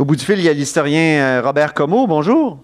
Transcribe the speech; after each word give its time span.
Au 0.00 0.06
bout 0.06 0.16
du 0.16 0.24
fil, 0.24 0.38
il 0.38 0.44
y 0.46 0.48
a 0.48 0.54
l'historien 0.54 1.20
euh, 1.20 1.42
Robert 1.44 1.74
Comeau. 1.74 2.06
Bonjour. 2.06 2.58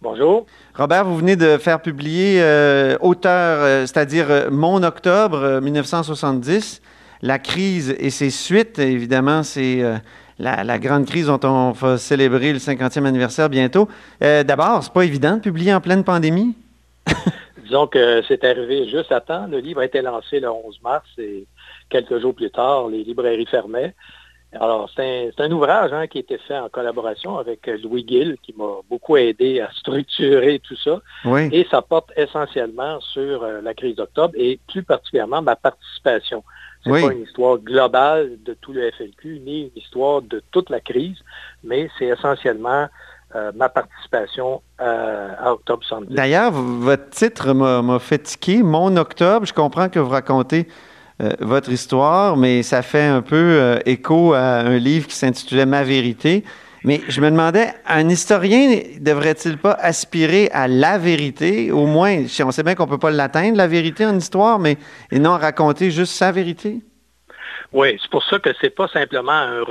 Bonjour. 0.00 0.46
Robert, 0.76 1.04
vous 1.04 1.16
venez 1.16 1.34
de 1.34 1.58
faire 1.58 1.82
publier 1.82 2.40
euh, 2.40 2.96
Auteur, 3.00 3.58
euh, 3.62 3.80
c'est-à-dire 3.80 4.26
euh, 4.30 4.48
Mon 4.48 4.84
Octobre 4.84 5.58
1970, 5.60 6.80
la 7.22 7.40
crise 7.40 7.96
et 7.98 8.10
ses 8.10 8.30
suites. 8.30 8.78
Évidemment, 8.78 9.42
c'est 9.42 9.82
la, 10.38 10.78
grande 10.78 11.06
crise 11.06 11.26
dont 11.26 11.40
on 11.42 11.72
va 11.72 11.98
célébrer 11.98 12.52
le 12.52 12.60
50e 12.60 13.06
anniversaire 13.06 13.48
bientôt. 13.48 13.88
D'abord, 14.20 14.84
c'est 14.84 14.92
pas 14.92 15.04
évident 15.04 15.38
de 15.38 15.40
publier 15.40 15.74
en 15.74 15.80
pleine 15.80 16.04
pandémie? 16.04 16.54
Disons 17.64 17.88
que 17.88 18.22
c'est 18.28 18.44
arrivé 18.44 18.88
juste 18.88 19.10
à 19.10 19.20
temps. 19.20 19.48
Le 19.48 19.58
livre 19.58 19.80
a 19.80 19.84
été 19.84 20.00
lancé 20.00 20.38
le 20.38 20.48
11 20.48 20.78
mars 20.84 21.08
et 21.18 21.44
quelques 21.90 22.20
jours 22.20 22.36
plus 22.36 22.52
tard, 22.52 22.86
les 22.86 23.02
librairies 23.02 23.46
fermaient. 23.46 23.96
Alors, 24.60 24.90
c'est 24.94 25.32
un, 25.38 25.50
ouvrage 25.50 25.92
hein, 25.92 26.06
qui 26.06 26.18
a 26.18 26.20
été 26.20 26.36
fait 26.36 26.58
en 26.58 26.68
collaboration 26.68 27.38
avec 27.38 27.66
euh, 27.68 27.78
Louis 27.82 28.04
Gill, 28.06 28.36
qui 28.42 28.54
m'a 28.56 28.80
beaucoup 28.90 29.16
aidé 29.16 29.60
à 29.60 29.70
structurer 29.74 30.60
tout 30.60 30.76
ça. 30.76 31.00
Et 31.50 31.66
ça 31.70 31.80
porte 31.80 32.12
essentiellement 32.16 33.00
sur 33.00 33.42
euh, 33.42 33.60
la 33.62 33.72
crise 33.72 33.96
d'octobre 33.96 34.34
et 34.36 34.60
plus 34.68 34.82
particulièrement 34.82 35.40
ma 35.40 35.56
participation. 35.56 36.44
Ce 36.84 36.90
n'est 36.90 37.00
pas 37.00 37.12
une 37.12 37.22
histoire 37.22 37.58
globale 37.58 38.32
de 38.44 38.54
tout 38.54 38.72
le 38.72 38.90
FLQ, 38.90 39.40
ni 39.46 39.62
une 39.62 39.70
histoire 39.76 40.20
de 40.20 40.42
toute 40.50 40.68
la 40.68 40.80
crise, 40.80 41.16
mais 41.62 41.88
c'est 41.96 42.06
essentiellement 42.06 42.88
euh, 43.36 43.52
ma 43.54 43.68
participation 43.68 44.62
à 44.78 45.52
Octobre 45.52 45.84
70. 45.84 46.12
D'ailleurs, 46.12 46.50
votre 46.50 47.08
titre 47.10 47.52
m'a 47.52 47.98
fait 48.00 48.18
tiquer, 48.18 48.64
Mon 48.64 48.96
Octobre. 48.96 49.46
Je 49.46 49.54
comprends 49.54 49.88
que 49.88 50.00
vous 50.00 50.10
racontez 50.10 50.66
votre 51.40 51.70
histoire, 51.70 52.36
mais 52.36 52.62
ça 52.62 52.82
fait 52.82 53.06
un 53.06 53.22
peu 53.22 53.36
euh, 53.36 53.78
écho 53.86 54.32
à 54.34 54.60
un 54.60 54.78
livre 54.78 55.06
qui 55.06 55.16
s'intitulait 55.16 55.66
Ma 55.66 55.84
vérité. 55.84 56.44
Mais 56.84 57.00
je 57.08 57.20
me 57.20 57.30
demandais, 57.30 57.72
un 57.86 58.08
historien 58.08 58.80
devrait-il 58.98 59.56
pas 59.56 59.72
aspirer 59.72 60.48
à 60.52 60.66
la 60.66 60.98
vérité, 60.98 61.70
au 61.70 61.86
moins, 61.86 62.24
on 62.44 62.50
sait 62.50 62.64
bien 62.64 62.74
qu'on 62.74 62.86
ne 62.86 62.90
peut 62.90 62.98
pas 62.98 63.12
l'atteindre, 63.12 63.56
la 63.56 63.68
vérité 63.68 64.04
en 64.04 64.16
histoire, 64.16 64.58
mais 64.58 64.76
et 65.12 65.20
non 65.20 65.38
raconter 65.38 65.92
juste 65.92 66.14
sa 66.14 66.32
vérité? 66.32 66.80
Oui, 67.72 67.96
c'est 68.02 68.10
pour 68.10 68.24
ça 68.24 68.38
que 68.38 68.50
c'est 68.60 68.74
pas 68.74 68.88
simplement 68.88 69.32
un 69.32 69.64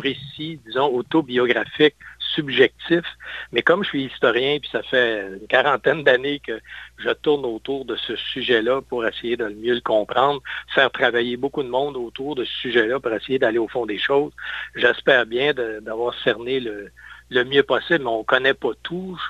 récit 0.00 0.60
disons, 0.64 0.94
autobiographique 0.94 1.96
subjectif, 2.34 3.04
mais 3.52 3.62
comme 3.62 3.84
je 3.84 3.88
suis 3.88 4.04
historien, 4.04 4.58
puis 4.60 4.68
ça 4.70 4.82
fait 4.82 5.26
une 5.40 5.46
quarantaine 5.46 6.02
d'années 6.02 6.40
que 6.40 6.60
je 6.98 7.10
tourne 7.10 7.44
autour 7.44 7.84
de 7.84 7.96
ce 7.96 8.16
sujet-là 8.16 8.82
pour 8.82 9.06
essayer 9.06 9.36
de 9.36 9.48
mieux 9.48 9.74
le 9.74 9.80
comprendre, 9.80 10.40
faire 10.74 10.90
travailler 10.90 11.36
beaucoup 11.36 11.62
de 11.62 11.68
monde 11.68 11.96
autour 11.96 12.34
de 12.34 12.44
ce 12.44 12.54
sujet-là 12.62 13.00
pour 13.00 13.12
essayer 13.12 13.38
d'aller 13.38 13.58
au 13.58 13.68
fond 13.68 13.86
des 13.86 13.98
choses, 13.98 14.32
j'espère 14.74 15.26
bien 15.26 15.52
d'avoir 15.54 16.14
cerné 16.22 16.60
le, 16.60 16.90
mieux 17.30 17.62
possible, 17.62 18.04
mais 18.04 18.10
on 18.10 18.18
ne 18.20 18.24
connaît 18.24 18.54
pas 18.54 18.72
tout. 18.82 19.20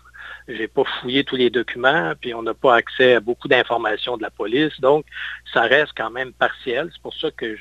J'ai 0.46 0.68
pas 0.68 0.84
fouillé 0.84 1.24
tous 1.24 1.36
les 1.36 1.48
documents, 1.48 2.12
puis 2.20 2.34
on 2.34 2.42
n'a 2.42 2.52
pas 2.52 2.74
accès 2.74 3.14
à 3.14 3.20
beaucoup 3.20 3.48
d'informations 3.48 4.18
de 4.18 4.22
la 4.22 4.30
police, 4.30 4.78
donc 4.80 5.06
ça 5.52 5.62
reste 5.62 5.92
quand 5.96 6.10
même 6.10 6.32
partiel. 6.32 6.90
C'est 6.92 7.00
pour 7.00 7.14
ça 7.14 7.30
que 7.30 7.56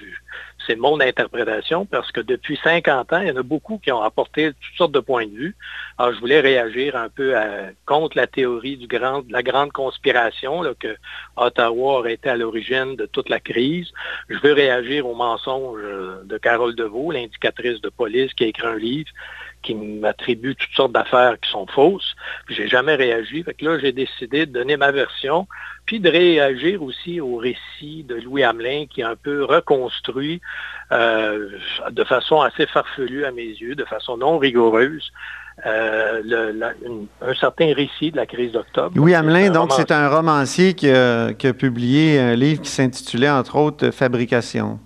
c'est 0.66 0.76
mon 0.76 1.00
interprétation, 1.00 1.86
parce 1.86 2.12
que 2.12 2.22
depuis 2.22 2.60
50 2.64 3.14
ans, 3.14 3.22
il 3.22 3.28
y 3.28 3.32
en 3.32 3.38
a 3.38 3.44
beaucoup 3.44 3.78
qui 3.78 3.92
ont 3.92 4.02
apporté 4.02 4.52
toutes 4.54 4.78
sortes 4.78 4.92
de 4.92 5.00
points 5.00 5.26
de 5.26 5.32
vue. 5.32 5.56
Alors, 5.98 6.14
je 6.14 6.20
voulais 6.20 6.40
réagir 6.40 6.96
un 6.96 7.10
peu 7.10 7.36
contre 7.86 8.18
la 8.18 8.28
théorie 8.28 8.78
de 8.78 8.88
la 9.32 9.44
grande 9.44 9.72
conspiration, 9.72 10.64
que 10.80 10.96
Ottawa 11.36 12.00
aurait 12.00 12.14
été 12.14 12.30
à 12.30 12.36
l'origine 12.36 12.96
de 12.96 13.06
toute 13.06 13.30
la 13.30 13.40
crise. 13.40 13.92
Je 14.30 14.38
veux 14.40 14.54
réagir 14.54 15.08
au 15.08 15.16
mensonge 15.16 15.82
de 16.24 16.38
Carole 16.38 16.76
Deveau, 16.76 17.12
l'indicatrice 17.12 17.82
de 17.82 17.90
police 17.90 18.34
qui 18.34 18.46
a 18.46 18.48
écrit 18.48 18.68
un 18.68 18.78
livre 18.78 19.10
qui 19.64 19.74
m'attribue 19.74 20.56
toutes 20.56 20.76
sortes 20.76 20.92
d'affaires 20.92 21.38
qui 21.42 21.50
sont 21.50 21.66
fausses. 21.68 22.16
Puis 22.46 22.56
j'ai 22.56 22.68
jamais 22.68 22.96
réagi. 22.96 23.44
Fait 23.44 23.54
que 23.54 23.66
là, 23.66 23.80
j'ai 23.80 23.92
décidé 23.92 24.46
de 24.46 24.52
donner 24.52 24.78
ma 24.78 24.92
version, 24.92 25.48
puis 25.86 26.00
de 26.00 26.10
réagir 26.10 26.84
aussi 26.84 27.20
au 27.20 27.38
récit 27.38 28.04
de 28.04 28.16
Louis 28.16 28.44
Hamelin 28.44 28.86
qui 28.88 29.02
est 29.02 29.06
un 29.06 29.16
peu 29.16 29.44
reconstruit 29.44 30.42
euh, 30.92 31.50
de 31.90 32.04
façon 32.04 32.42
assez 32.42 32.68
farfelue 32.68 33.26
à 33.26 33.32
mes 33.32 33.48
yeux, 33.48 33.76
de 33.76 33.86
façon 33.86 34.18
non 34.18 34.38
rigoureuse. 34.38 35.12
Euh, 35.68 36.72
un 37.22 37.34
certain 37.36 37.74
récit 37.76 38.12
de 38.12 38.18
la 38.18 38.26
crise 38.26 38.54
d'octobre. 38.54 38.92
Louis 38.96 39.14
Hamelin, 39.14 39.52
donc 39.52 39.72
c'est 39.74 39.92
un 39.92 40.10
romancier 40.10 40.74
qui 40.74 40.90
a, 40.90 41.32
qui 41.34 41.46
a, 41.46 41.54
publié 41.54 42.20
un 42.20 42.36
livre 42.36 42.62
qui 42.62 42.72
s'intitulait 42.72 43.30
entre 43.30 43.58
autres 43.58 43.92
Fabrication. 43.92 44.80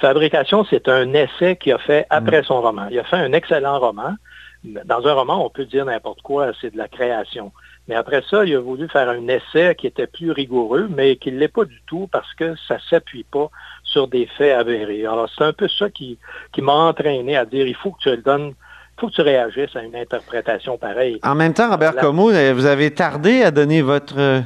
Fabrication, 0.00 0.64
c'est 0.68 0.88
un 0.88 1.12
essai 1.12 1.56
qu'il 1.56 1.72
a 1.72 1.78
fait 1.78 2.06
après 2.10 2.40
mm. 2.40 2.44
son 2.44 2.60
roman. 2.60 2.86
Il 2.90 2.98
a 2.98 3.04
fait 3.04 3.16
un 3.16 3.32
excellent 3.32 3.78
roman. 3.78 4.14
Dans 4.62 5.06
un 5.06 5.12
roman, 5.14 5.44
on 5.44 5.50
peut 5.50 5.64
dire 5.64 5.84
n'importe 5.86 6.22
quoi, 6.22 6.52
c'est 6.60 6.72
de 6.72 6.78
la 6.78 6.88
création. 6.88 7.52
Mais 7.88 7.94
après 7.94 8.22
ça, 8.30 8.44
il 8.44 8.54
a 8.54 8.60
voulu 8.60 8.88
faire 8.88 9.08
un 9.08 9.26
essai 9.28 9.74
qui 9.74 9.86
était 9.86 10.06
plus 10.06 10.30
rigoureux, 10.30 10.88
mais 10.94 11.16
qui 11.16 11.32
ne 11.32 11.38
l'est 11.38 11.48
pas 11.48 11.64
du 11.64 11.80
tout 11.86 12.08
parce 12.12 12.32
que 12.34 12.54
ça 12.68 12.74
ne 12.74 12.80
s'appuie 12.90 13.24
pas 13.24 13.50
sur 13.84 14.06
des 14.06 14.26
faits 14.26 14.56
avérés. 14.56 15.06
Alors, 15.06 15.28
c'est 15.36 15.44
un 15.44 15.52
peu 15.52 15.68
ça 15.68 15.88
qui, 15.90 16.18
qui 16.52 16.62
m'a 16.62 16.72
entraîné 16.72 17.36
à 17.36 17.44
dire, 17.46 17.66
il 17.66 17.74
faut 17.74 17.92
que 17.92 18.00
tu 18.00 18.10
le 18.10 18.18
donnes 18.18 18.54
il 18.96 19.00
faut 19.00 19.08
que 19.08 19.14
tu 19.14 19.22
réagisses 19.22 19.74
à 19.74 19.82
une 19.82 19.96
interprétation 19.96 20.76
pareille. 20.76 21.20
En 21.22 21.34
même 21.34 21.54
temps, 21.54 21.70
Robert 21.70 21.96
Comeau, 21.96 22.30
vous 22.30 22.66
avez 22.66 22.90
tardé 22.90 23.42
à 23.42 23.50
donner 23.50 23.80
votre, 23.80 24.42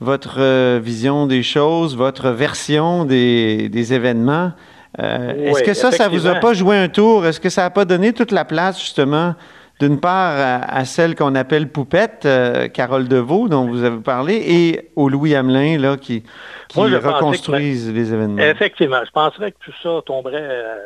votre 0.00 0.40
euh, 0.40 0.80
vision 0.82 1.28
des 1.28 1.44
choses, 1.44 1.96
votre 1.96 2.30
version 2.30 3.04
des, 3.04 3.68
des 3.68 3.94
événements. 3.94 4.50
Euh, 4.98 5.50
est-ce 5.50 5.62
que 5.62 5.74
ça, 5.74 5.92
ça 5.92 6.08
vous 6.08 6.26
a 6.26 6.36
pas 6.36 6.54
joué 6.54 6.76
un 6.76 6.88
tour? 6.88 7.26
Est-ce 7.26 7.40
que 7.40 7.50
ça 7.50 7.62
n'a 7.62 7.70
pas 7.70 7.84
donné 7.84 8.12
toute 8.12 8.32
la 8.32 8.44
place, 8.44 8.80
justement, 8.80 9.34
d'une 9.78 10.00
part 10.00 10.62
à, 10.66 10.84
celle 10.86 11.14
qu'on 11.14 11.34
appelle 11.34 11.68
Poupette, 11.68 12.24
euh, 12.24 12.68
Carole 12.68 13.08
Deveau, 13.08 13.48
dont 13.48 13.66
vous 13.66 13.84
avez 13.84 14.00
parlé, 14.00 14.34
et 14.34 14.90
au 14.96 15.10
Louis 15.10 15.34
Hamelin, 15.34 15.78
là, 15.78 15.98
qui, 15.98 16.24
qui 16.68 16.80
reconstruisent 16.80 17.92
les 17.92 18.12
événements? 18.12 18.42
Effectivement, 18.42 19.04
je 19.04 19.10
penserais 19.10 19.52
que 19.52 19.58
tout 19.60 19.74
ça 19.82 20.00
tomberait, 20.06 20.40
euh, 20.40 20.76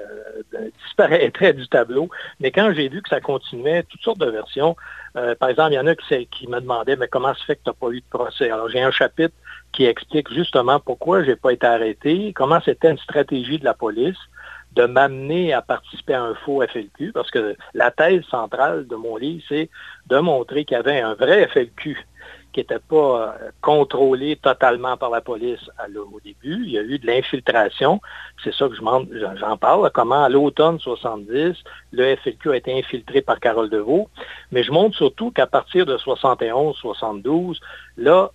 disparaîtrait 0.84 1.52
du 1.52 1.68
tableau. 1.68 2.08
Mais 2.40 2.50
quand 2.50 2.72
j'ai 2.74 2.88
vu 2.88 3.02
que 3.02 3.08
ça 3.08 3.20
continuait, 3.20 3.84
toutes 3.84 4.02
sortes 4.02 4.18
de 4.18 4.30
versions, 4.30 4.76
par 5.38 5.48
exemple, 5.48 5.72
il 5.72 5.74
y 5.74 5.78
en 5.78 5.86
a 5.86 5.94
qui, 5.94 6.26
qui 6.26 6.48
me 6.48 6.60
demandaient, 6.60 6.96
mais 6.96 7.08
comment 7.08 7.34
se 7.34 7.44
fait 7.44 7.56
que 7.56 7.62
tu 7.64 7.70
n'as 7.70 7.74
pas 7.74 7.92
eu 7.92 8.00
de 8.00 8.04
procès? 8.10 8.50
Alors, 8.50 8.68
j'ai 8.68 8.80
un 8.80 8.92
chapitre 8.92 9.34
qui 9.72 9.84
explique 9.84 10.32
justement 10.32 10.80
pourquoi 10.80 11.22
je 11.22 11.30
n'ai 11.30 11.36
pas 11.36 11.52
été 11.52 11.66
arrêté, 11.66 12.32
comment 12.34 12.60
c'était 12.64 12.90
une 12.90 12.98
stratégie 12.98 13.58
de 13.58 13.64
la 13.64 13.74
police 13.74 14.18
de 14.72 14.84
m'amener 14.86 15.52
à 15.52 15.62
participer 15.62 16.14
à 16.14 16.22
un 16.22 16.34
faux 16.34 16.62
FLQ, 16.62 17.12
parce 17.12 17.30
que 17.30 17.56
la 17.74 17.90
thèse 17.90 18.22
centrale 18.30 18.86
de 18.86 18.94
mon 18.94 19.16
livre, 19.16 19.42
c'est 19.48 19.68
de 20.06 20.18
montrer 20.18 20.64
qu'il 20.64 20.76
y 20.76 20.80
avait 20.80 21.00
un 21.00 21.14
vrai 21.14 21.48
FLQ 21.48 21.98
qui 22.52 22.60
n'était 22.60 22.80
pas 22.80 22.96
euh, 22.96 23.50
contrôlé 23.60 24.36
totalement 24.36 24.96
par 24.96 25.10
la 25.10 25.20
police 25.20 25.60
au 25.96 26.20
début. 26.20 26.64
Il 26.64 26.70
y 26.70 26.78
a 26.78 26.82
eu 26.82 26.98
de 26.98 27.06
l'infiltration. 27.06 28.00
C'est 28.42 28.52
ça 28.54 28.68
que 28.68 28.74
j'en 28.74 29.56
parle, 29.56 29.88
comment 29.92 30.24
à 30.24 30.28
l'automne 30.28 30.78
70, 30.78 31.56
le 31.92 32.16
FLQ 32.16 32.50
a 32.50 32.56
été 32.56 32.76
infiltré 32.76 33.22
par 33.22 33.38
Carole 33.38 33.70
Deveau. 33.70 34.08
Mais 34.50 34.62
je 34.62 34.72
montre 34.72 34.96
surtout 34.96 35.30
qu'à 35.30 35.46
partir 35.46 35.86
de 35.86 35.96
71-72, 35.96 37.60
là, 37.96 38.30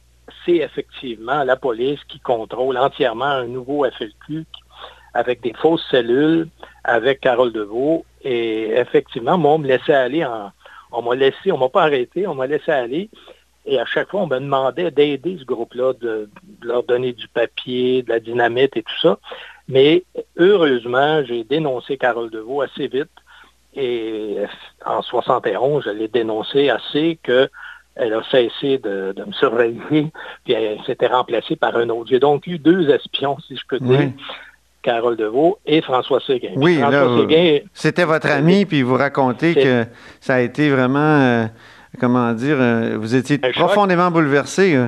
c'est 0.46 0.58
effectivement 0.58 1.44
la 1.44 1.56
police 1.56 2.04
qui 2.08 2.20
contrôle 2.20 2.78
entièrement 2.78 3.26
un 3.26 3.48
nouveau 3.48 3.86
FLQ 3.86 4.46
avec 5.14 5.42
des 5.42 5.54
fausses 5.54 5.86
cellules, 5.90 6.48
avec 6.84 7.22
Carole 7.22 7.54
Deveau. 7.54 8.06
Et 8.22 8.72
effectivement, 8.72 9.38
moi, 9.38 9.54
on 9.54 9.58
me 9.60 9.68
laissait 9.68 9.94
aller 9.94 10.26
On 10.92 11.02
m'a 11.02 11.16
laissé, 11.16 11.52
on 11.52 11.58
m'a 11.58 11.70
pas 11.70 11.84
arrêté, 11.84 12.28
on 12.28 12.36
m'a 12.36 12.48
laissé 12.48 12.72
aller. 12.72 13.10
Et 13.66 13.80
à 13.80 13.86
chaque 13.86 14.10
fois, 14.12 14.22
on 14.22 14.28
me 14.28 14.40
demandait 14.40 14.92
d'aider 14.92 15.38
ce 15.40 15.46
groupe-là, 15.46 15.94
de, 15.94 16.30
leur 16.62 16.84
donner 16.84 17.14
du 17.14 17.28
papier, 17.30 18.04
de 18.04 18.10
la 18.10 18.20
dynamite 18.20 18.78
et 18.78 18.84
tout 18.84 19.00
ça. 19.02 19.18
Mais 19.68 20.04
heureusement, 20.38 21.24
j'ai 21.24 21.44
dénoncé 21.44 21.98
Carole 21.98 22.30
Deveau 22.30 22.62
assez 22.62 22.88
vite. 22.88 23.10
Et 23.74 24.38
en 24.86 25.02
71, 25.02 25.84
je 25.86 25.90
l'ai 25.90 26.08
dénoncé 26.08 26.70
assez 26.70 27.18
que 27.24 27.50
elle 27.96 28.14
a 28.14 28.22
cessé 28.30 28.78
de, 28.78 29.14
me 29.26 29.32
surveiller, 29.34 30.12
puis 30.44 30.54
elle 30.54 30.80
s'était 30.86 31.08
remplacée 31.08 31.56
par 31.56 31.76
un 31.78 31.90
autre. 31.90 32.10
J'ai 32.10 32.20
donc 32.20 32.46
eu 32.48 32.60
deux 32.60 32.90
espions, 32.90 33.38
si 33.48 33.56
je 33.56 33.62
peux 33.68 33.80
dire, 33.80 34.10
Carole 34.84 35.16
Deveau 35.16 35.58
et 35.66 35.82
François 35.82 36.20
Séguin. 36.20 36.52
Oui, 36.56 36.80
c'était 37.74 38.04
votre 38.04 38.30
ami, 38.30 38.66
puis 38.66 38.82
vous 38.82 38.96
racontez 38.96 39.56
que 39.56 39.86
ça 40.20 40.36
a 40.36 40.40
été 40.42 40.70
vraiment, 40.70 41.00
euh, 41.00 41.46
comment 42.00 42.34
dire, 42.34 42.58
euh, 42.60 42.98
vous 43.00 43.16
étiez 43.16 43.38
profondément 43.38 44.12
bouleversé. 44.12 44.76
Euh. 44.76 44.88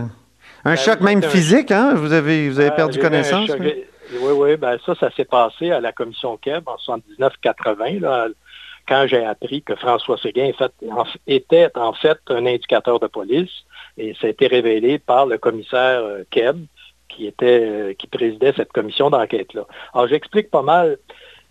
Un 0.66 0.72
ben, 0.72 0.76
choc 0.76 1.02
même 1.02 1.24
physique, 1.24 1.72
hein? 1.72 1.94
Vous 1.96 2.12
avez, 2.12 2.50
vous 2.50 2.60
avez 2.60 2.72
perdu 2.72 3.00
connaissance? 3.00 3.50
oui, 3.60 4.32
oui, 4.36 4.58
ben 4.58 4.78
ça, 4.86 4.96
ça 4.96 5.10
s'est 5.12 5.26
passé 5.26 5.72
à 5.72 5.80
la 5.80 5.92
commission 5.92 6.38
KEB 6.38 6.68
en 6.68 6.76
79-80, 6.76 8.34
quand 8.88 9.06
j'ai 9.08 9.24
appris 9.24 9.62
que 9.62 9.76
François 9.76 10.18
Séguin 10.18 10.52
était 11.28 11.70
en 11.76 11.94
fait 11.94 12.20
un 12.30 12.46
indicateur 12.46 13.00
de 13.00 13.08
police, 13.08 13.52
et 13.98 14.14
ça 14.20 14.28
a 14.28 14.30
été 14.30 14.48
révélé 14.48 15.00
par 15.00 15.26
le 15.26 15.38
commissaire 15.38 16.04
Keb, 16.30 16.66
qui, 17.18 17.26
était, 17.28 17.62
euh, 17.66 17.94
qui 17.94 18.08
présidait 18.08 18.54
cette 18.56 18.72
commission 18.72 19.10
d'enquête-là. 19.10 19.66
Alors, 19.94 20.08
j'explique 20.08 20.50
pas 20.50 20.62
mal 20.62 20.98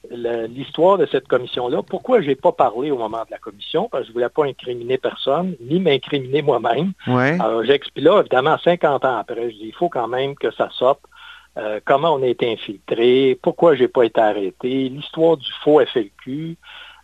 l'histoire 0.08 0.98
de 0.98 1.06
cette 1.06 1.26
commission-là. 1.26 1.82
Pourquoi 1.82 2.20
je 2.20 2.28
n'ai 2.28 2.36
pas 2.36 2.52
parlé 2.52 2.92
au 2.92 2.96
moment 2.96 3.24
de 3.24 3.30
la 3.32 3.38
commission? 3.38 3.88
Parce 3.90 4.02
que 4.02 4.06
je 4.06 4.10
ne 4.10 4.14
voulais 4.14 4.28
pas 4.28 4.44
incriminer 4.44 4.98
personne, 4.98 5.56
ni 5.60 5.80
m'incriminer 5.80 6.42
moi-même. 6.42 6.92
Alors, 7.40 7.64
j'explique 7.64 8.04
là, 8.04 8.20
évidemment, 8.20 8.56
50 8.62 9.04
ans 9.04 9.16
après, 9.16 9.50
je 9.50 9.56
dis, 9.56 9.66
il 9.66 9.74
faut 9.74 9.88
quand 9.88 10.06
même 10.06 10.36
que 10.36 10.52
ça 10.52 10.68
sorte. 10.70 11.00
Euh, 11.58 11.80
comment 11.84 12.14
on 12.14 12.22
a 12.22 12.26
été 12.26 12.52
infiltré, 12.52 13.38
pourquoi 13.42 13.74
je 13.74 13.82
n'ai 13.82 13.88
pas 13.88 14.04
été 14.04 14.20
arrêté, 14.20 14.90
l'histoire 14.90 15.38
du 15.38 15.50
faux 15.64 15.80
FLQ, 15.80 16.56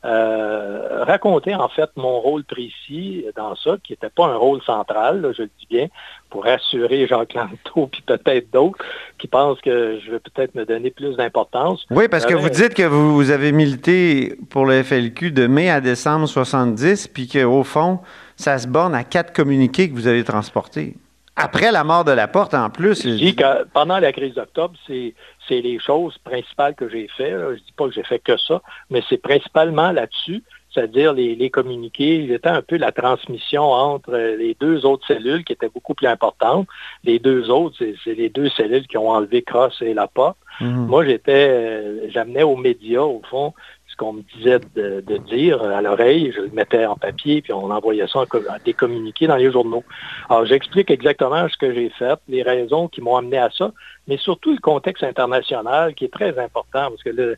euh, 0.04 1.04
raconter 1.04 1.54
en 1.54 1.68
fait 1.68 1.90
mon 1.96 2.20
rôle 2.20 2.42
précis 2.44 3.24
dans 3.36 3.54
ça, 3.54 3.76
qui 3.82 3.92
n'était 3.92 4.10
pas 4.10 4.26
un 4.26 4.36
rôle 4.36 4.60
central, 4.62 5.32
je 5.36 5.42
le 5.42 5.50
dis 5.60 5.66
bien, 5.70 5.86
pour 6.28 6.44
rassurer 6.44 7.06
Jacques 7.06 7.34
Lanto 7.34 7.86
puis 7.92 8.02
peut-être 8.02 8.52
d'autres 8.52 8.84
qui 9.18 9.28
pensent 9.28 9.60
que 9.60 10.00
je 10.04 10.10
vais 10.10 10.18
peut-être 10.18 10.54
me 10.54 10.64
donner 10.64 10.90
plus 10.90 11.16
d'importance. 11.16 11.86
Oui, 11.90 12.08
parce 12.08 12.26
que 12.26 12.34
vous 12.34 12.50
dites 12.50 12.74
que 12.74 12.82
vous, 12.82 13.30
avez 13.30 13.52
milité 13.52 14.36
pour 14.50 14.66
le 14.66 14.82
FLQ 14.82 15.30
de 15.30 15.46
mai 15.46 15.70
à 15.70 15.80
décembre 15.80 16.26
70, 16.26 17.08
puis 17.08 17.28
qu'au 17.28 17.62
fond, 17.62 18.00
ça 18.36 18.58
se 18.58 18.66
borne 18.66 18.94
à 18.94 19.04
quatre 19.04 19.32
communiqués 19.32 19.88
que 19.88 19.94
vous 19.94 20.08
avez 20.08 20.24
transportés. 20.24 20.96
Après 21.36 21.72
la 21.72 21.82
mort 21.82 22.04
de 22.04 22.12
la 22.12 22.28
porte, 22.28 22.52
en 22.52 22.68
plus. 22.68 23.04
Je 23.04 23.14
dis 23.14 23.34
que 23.34 23.64
pendant 23.72 23.98
la 23.98 24.12
crise 24.12 24.34
d'octobre, 24.34 24.74
c'est 24.86 25.14
les 25.50 25.78
choses 25.78 26.18
principales 26.18 26.74
que 26.74 26.88
j'ai 26.88 27.08
fait. 27.16 27.30
Je 27.30 27.36
ne 27.36 27.54
dis 27.54 27.72
pas 27.76 27.86
que 27.86 27.94
j'ai 27.94 28.02
fait 28.02 28.18
que 28.18 28.36
ça, 28.36 28.60
mais 28.90 29.02
c'est 29.08 29.20
principalement 29.20 29.92
là-dessus, 29.92 30.42
c'est-à-dire 30.72 31.14
les, 31.14 31.34
les, 31.34 31.48
communiqués. 31.48 32.26
J'étais 32.28 32.48
un 32.48 32.60
peu 32.60 32.76
la 32.76 32.92
transmission 32.92 33.62
entre 33.62 34.14
les 34.14 34.54
deux 34.60 34.84
autres 34.84 35.06
cellules 35.06 35.44
qui 35.44 35.54
étaient 35.54 35.70
beaucoup 35.70 35.94
plus 35.94 36.06
importantes. 36.06 36.66
Les 37.02 37.18
deux 37.18 37.50
autres, 37.50 37.76
c'est 38.04 38.14
les 38.14 38.28
deux 38.28 38.50
cellules 38.50 38.86
qui 38.86 38.98
ont 38.98 39.08
enlevé 39.08 39.40
Cross 39.42 39.80
et 39.80 39.94
la 39.94 40.08
porte. 40.08 40.36
Mhm. 40.60 40.86
Moi, 40.86 41.06
j'étais, 41.06 41.48
euh, 41.48 42.10
j'amenais 42.10 42.42
aux 42.42 42.56
médias, 42.56 43.00
au 43.00 43.22
fond, 43.30 43.54
qu'on 44.02 44.14
me 44.14 44.22
disait 44.36 44.58
de, 44.74 45.16
dire 45.18 45.62
à 45.62 45.80
l'oreille, 45.80 46.32
je 46.34 46.40
le 46.40 46.50
mettais 46.50 46.84
en 46.86 46.96
papier, 46.96 47.40
puis 47.40 47.52
on 47.52 47.70
envoyait 47.70 48.08
ça 48.08 48.20
en, 48.20 48.26
des 48.64 48.72
communiqués 48.72 49.28
dans 49.28 49.36
les 49.36 49.52
journaux. 49.52 49.84
Alors, 50.28 50.44
j'explique 50.44 50.90
exactement 50.90 51.48
ce 51.48 51.56
que 51.56 51.72
j'ai 51.72 51.90
fait, 51.90 52.18
les 52.28 52.42
raisons 52.42 52.88
qui 52.88 53.00
m'ont 53.00 53.16
amené 53.16 53.38
à 53.38 53.50
ça, 53.50 53.70
mais 54.08 54.16
surtout 54.16 54.52
le 54.52 54.60
contexte 54.60 55.04
international 55.04 55.94
qui 55.94 56.06
est 56.06 56.12
très 56.12 56.36
important, 56.38 56.90
parce 56.90 57.02
que 57.04 57.36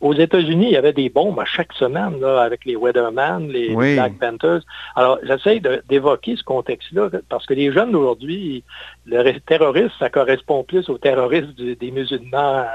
aux 0.00 0.14
États-Unis, 0.14 0.66
il 0.66 0.72
y 0.72 0.76
avait 0.76 0.92
des 0.92 1.08
bombes 1.08 1.38
à 1.38 1.44
chaque 1.44 1.72
semaine 1.74 2.22
avec 2.24 2.64
les 2.64 2.74
Weatherman, 2.74 3.48
les, 3.48 3.74
Black 3.74 4.18
Panthers. 4.18 4.62
Alors, 4.96 5.18
j'essaie 5.22 5.60
d'évoquer 5.88 6.36
ce 6.36 6.42
contexte-là 6.42 7.08
parce 7.28 7.46
que 7.46 7.54
les 7.54 7.70
jeunes 7.72 7.92
d'aujourd'hui, 7.92 8.64
le 9.06 9.38
terrorisme, 9.38 9.92
ça 9.98 10.10
correspond 10.10 10.64
plus 10.64 10.88
aux 10.88 10.98
terroristes 10.98 11.54
des 11.56 11.90
musulmans 11.92 12.66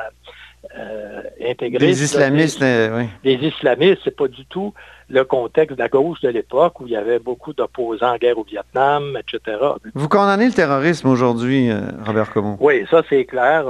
euh, 0.77 1.21
Les 1.59 2.03
islamistes, 2.03 2.61
euh, 2.61 2.99
oui. 2.99 3.09
Les 3.23 3.47
islamistes, 3.47 4.01
c'est 4.03 4.15
pas 4.15 4.27
du 4.27 4.45
tout 4.45 4.73
le 5.09 5.25
contexte 5.25 5.75
de 5.75 5.81
la 5.81 5.89
gauche 5.89 6.21
de 6.21 6.29
l'époque 6.29 6.79
où 6.79 6.87
il 6.87 6.93
y 6.93 6.95
avait 6.95 7.19
beaucoup 7.19 7.51
d'opposants 7.51 8.13
en 8.13 8.17
guerre 8.17 8.37
au 8.37 8.43
Vietnam, 8.43 9.17
etc. 9.17 9.57
Vous 9.93 10.07
condamnez 10.07 10.45
le 10.45 10.53
terrorisme 10.53 11.09
aujourd'hui, 11.09 11.69
euh, 11.69 11.81
Robert 12.05 12.31
Comon? 12.31 12.57
Oui, 12.61 12.85
ça 12.89 13.01
c'est 13.09 13.25
clair. 13.25 13.65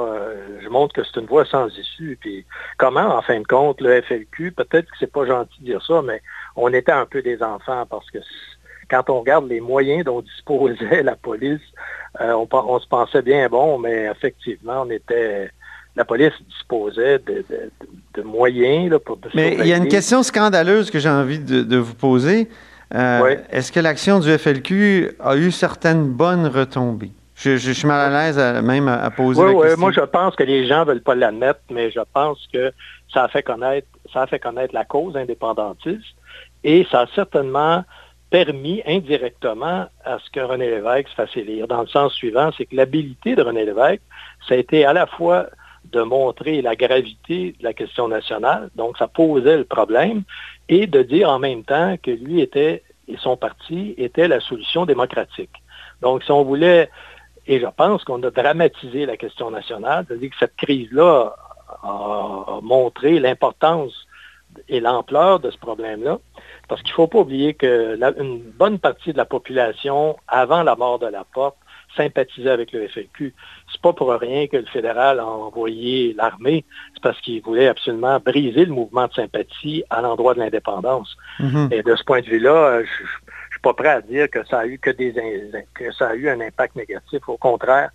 je 0.62 0.70
montre 0.70 0.94
que 0.94 1.02
c'est 1.04 1.20
une 1.20 1.26
voie 1.26 1.46
sans 1.46 1.68
issue. 1.70 2.18
Puis 2.22 2.46
comment, 2.78 3.16
en 3.18 3.22
fin 3.24 3.40
de 3.40 3.48
compte, 3.48 3.82
le 3.82 4.02
FLQ, 4.04 4.52
peut-être 4.52 4.86
que 4.86 4.98
c'est 5.00 5.12
pas 5.12 5.26
gentil 5.26 5.62
de 5.62 5.66
dire 5.66 5.84
ça, 5.84 6.02
mais 6.04 6.22
on 6.56 6.72
était 6.74 6.92
un 6.92 7.08
peu 7.08 7.24
des 7.24 7.42
enfants 7.42 7.86
parce 7.90 8.10
que 8.12 8.20
quand 8.90 9.10
on 9.10 9.22
regarde 9.22 9.48
les 9.48 9.62
moyens 9.62 10.04
dont 10.04 10.22
disposait 10.22 11.02
la 11.04 11.16
police, 11.16 11.62
on, 12.20 12.48
on 12.52 12.80
se 12.80 12.88
pensait 12.88 13.24
bien 13.24 13.48
bon, 13.50 13.80
mais 13.80 14.10
effectivement, 14.12 14.84
on 14.86 14.92
était 14.92 15.50
la 15.96 16.06
police 16.06 16.34
disposait 16.50 17.20
de, 17.20 18.22
moyens 18.24 18.98
pour... 19.06 19.20
Mais 19.34 19.58
il 19.60 19.68
y 19.68 19.74
a 19.74 19.78
une 19.78 19.88
question 19.88 20.24
scandaleuse 20.24 20.90
que 20.92 21.00
j'ai 21.00 21.10
envie 21.10 21.40
de, 21.40 21.78
vous 21.78 21.96
poser. 21.96 22.50
Euh, 22.94 23.38
est-ce 23.52 23.72
que 23.72 23.80
l'action 23.80 24.20
du 24.20 24.38
FLQ 24.38 25.12
a 25.20 25.38
eu 25.38 25.52
certaines 25.52 26.06
bonnes 26.06 26.48
retombées? 26.48 27.12
Je, 27.36 27.58
suis 27.58 27.88
mal 27.88 28.14
à 28.14 28.26
l'aise 28.26 28.38
même 28.64 28.88
à, 28.88 29.10
poser 29.10 29.42
la 29.42 29.48
question. 29.48 29.70
Oui, 29.70 29.80
moi 29.80 29.92
je 29.92 30.02
pense 30.02 30.36
que 30.36 30.44
les 30.44 30.68
gens 30.68 30.82
ne 30.82 30.86
veulent 30.86 31.02
pas 31.02 31.16
l'admettre, 31.16 31.62
mais 31.72 31.90
je 31.90 32.02
pense 32.14 32.48
que 32.54 32.72
ça 33.12 33.24
a 33.24 33.28
fait 33.30 33.42
connaître, 33.42 33.88
ça 34.14 34.24
a 34.24 34.28
fait 34.28 34.40
connaître 34.40 34.74
la 34.76 34.86
cause 34.86 35.16
indépendantiste 35.18 36.16
et 36.64 36.86
ça 36.92 37.02
a 37.02 37.08
certainement 37.16 37.84
permis 38.30 38.82
indirectement 38.88 39.88
à 40.06 40.20
ce 40.24 40.30
que 40.30 40.40
René 40.40 40.70
Lévesque 40.70 41.10
se 41.10 41.16
fasse 41.16 41.36
élire, 41.36 41.68
dans 41.68 41.82
le 41.82 41.88
sens 41.88 42.14
suivant, 42.14 42.52
c'est 42.58 42.66
que 42.66 42.76
l'habilité 42.76 43.36
de 43.36 43.42
René 43.42 43.66
Lévesque, 43.66 44.02
ça 44.48 44.54
a 44.54 44.58
été 44.58 44.86
à 44.86 44.94
la 44.94 45.06
fois 45.06 45.48
de 45.86 46.02
montrer 46.02 46.62
la 46.62 46.76
gravité 46.76 47.56
de 47.60 47.64
la 47.64 47.74
question 47.74 48.08
nationale, 48.08 48.70
donc 48.76 48.98
ça 48.98 49.08
posait 49.08 49.58
le 49.58 49.66
problème, 49.66 50.24
et 50.70 50.88
de 50.88 51.02
dire 51.02 51.30
en 51.30 51.40
même 51.40 51.64
temps 51.64 51.96
que 52.02 52.12
lui 52.12 52.42
était 52.42 52.84
et 53.08 53.18
son 53.18 53.36
parti 53.36 53.94
était 53.98 54.28
la 54.28 54.40
solution 54.40 54.86
démocratique. 54.86 55.52
Donc 56.02 56.24
si 56.24 56.32
on 56.32 56.44
voulait, 56.44 56.90
et 57.48 57.60
je 57.60 57.68
pense 57.76 58.04
qu'on 58.04 58.22
a 58.24 58.32
dramatisé 58.32 59.06
la 59.06 59.18
question 59.18 59.52
nationale, 59.52 60.06
c'est-à-dire 60.08 60.30
que 60.30 60.38
cette 60.40 60.56
crise-là 60.56 61.36
a 61.84 62.60
montré 62.62 63.20
l'importance 63.20 64.08
et 64.70 64.80
l'ampleur 64.80 65.40
de 65.40 65.50
ce 65.50 65.58
problème-là, 65.58 66.20
parce 66.68 66.82
qu'il 66.82 66.92
ne 66.92 66.96
faut 66.96 67.08
pas 67.08 67.20
oublier 67.20 67.54
qu'une 67.54 68.42
bonne 68.58 68.80
partie 68.80 69.14
de 69.14 69.18
la 69.18 69.26
population, 69.26 70.18
avant 70.28 70.64
la 70.64 70.76
mort 70.76 71.00
de 71.00 71.08
la 71.08 71.24
porte, 71.24 71.58
sympathisait 71.96 72.50
avec 72.50 72.72
le 72.72 72.88
FLQ. 72.88 73.34
C'est 73.72 73.82
pas 73.82 73.94
pour 73.94 74.12
rien 74.12 74.48
que 74.48 74.58
le 74.58 74.66
fédéral 74.66 75.20
a 75.20 75.26
envoyé 75.26 76.14
l'armée, 76.14 76.66
c'est 76.94 77.04
parce 77.04 77.20
qu'il 77.22 77.42
voulait 77.42 77.68
absolument 77.68 78.20
briser 78.20 78.66
le 78.66 78.74
mouvement 78.74 79.08
de 79.08 79.14
sympathie 79.14 79.84
à 79.90 80.02
l'endroit 80.02 80.34
de 80.34 80.40
l'indépendance. 80.40 81.18
Mm-hmm. 81.40 81.74
Et 81.74 81.84
de 81.84 81.96
ce 81.96 82.04
point 82.04 82.22
de 82.22 82.26
vue-là, 82.28 82.80
je, 82.80 83.04
ne 83.04 83.08
suis 83.08 83.62
pas 83.62 83.74
prêt 83.74 83.90
à 83.90 84.02
dire 84.02 84.30
que 84.30 84.46
ça 84.46 84.60
a 84.60 84.66
eu 84.66 84.78
que 84.80 84.90
des 84.90 85.14
que 85.74 85.92
ça 85.92 86.10
a 86.10 86.16
eu 86.16 86.30
un 86.30 86.42
impact 86.42 86.76
négatif. 86.76 87.28
Au 87.28 87.38
contraire, 87.38 87.90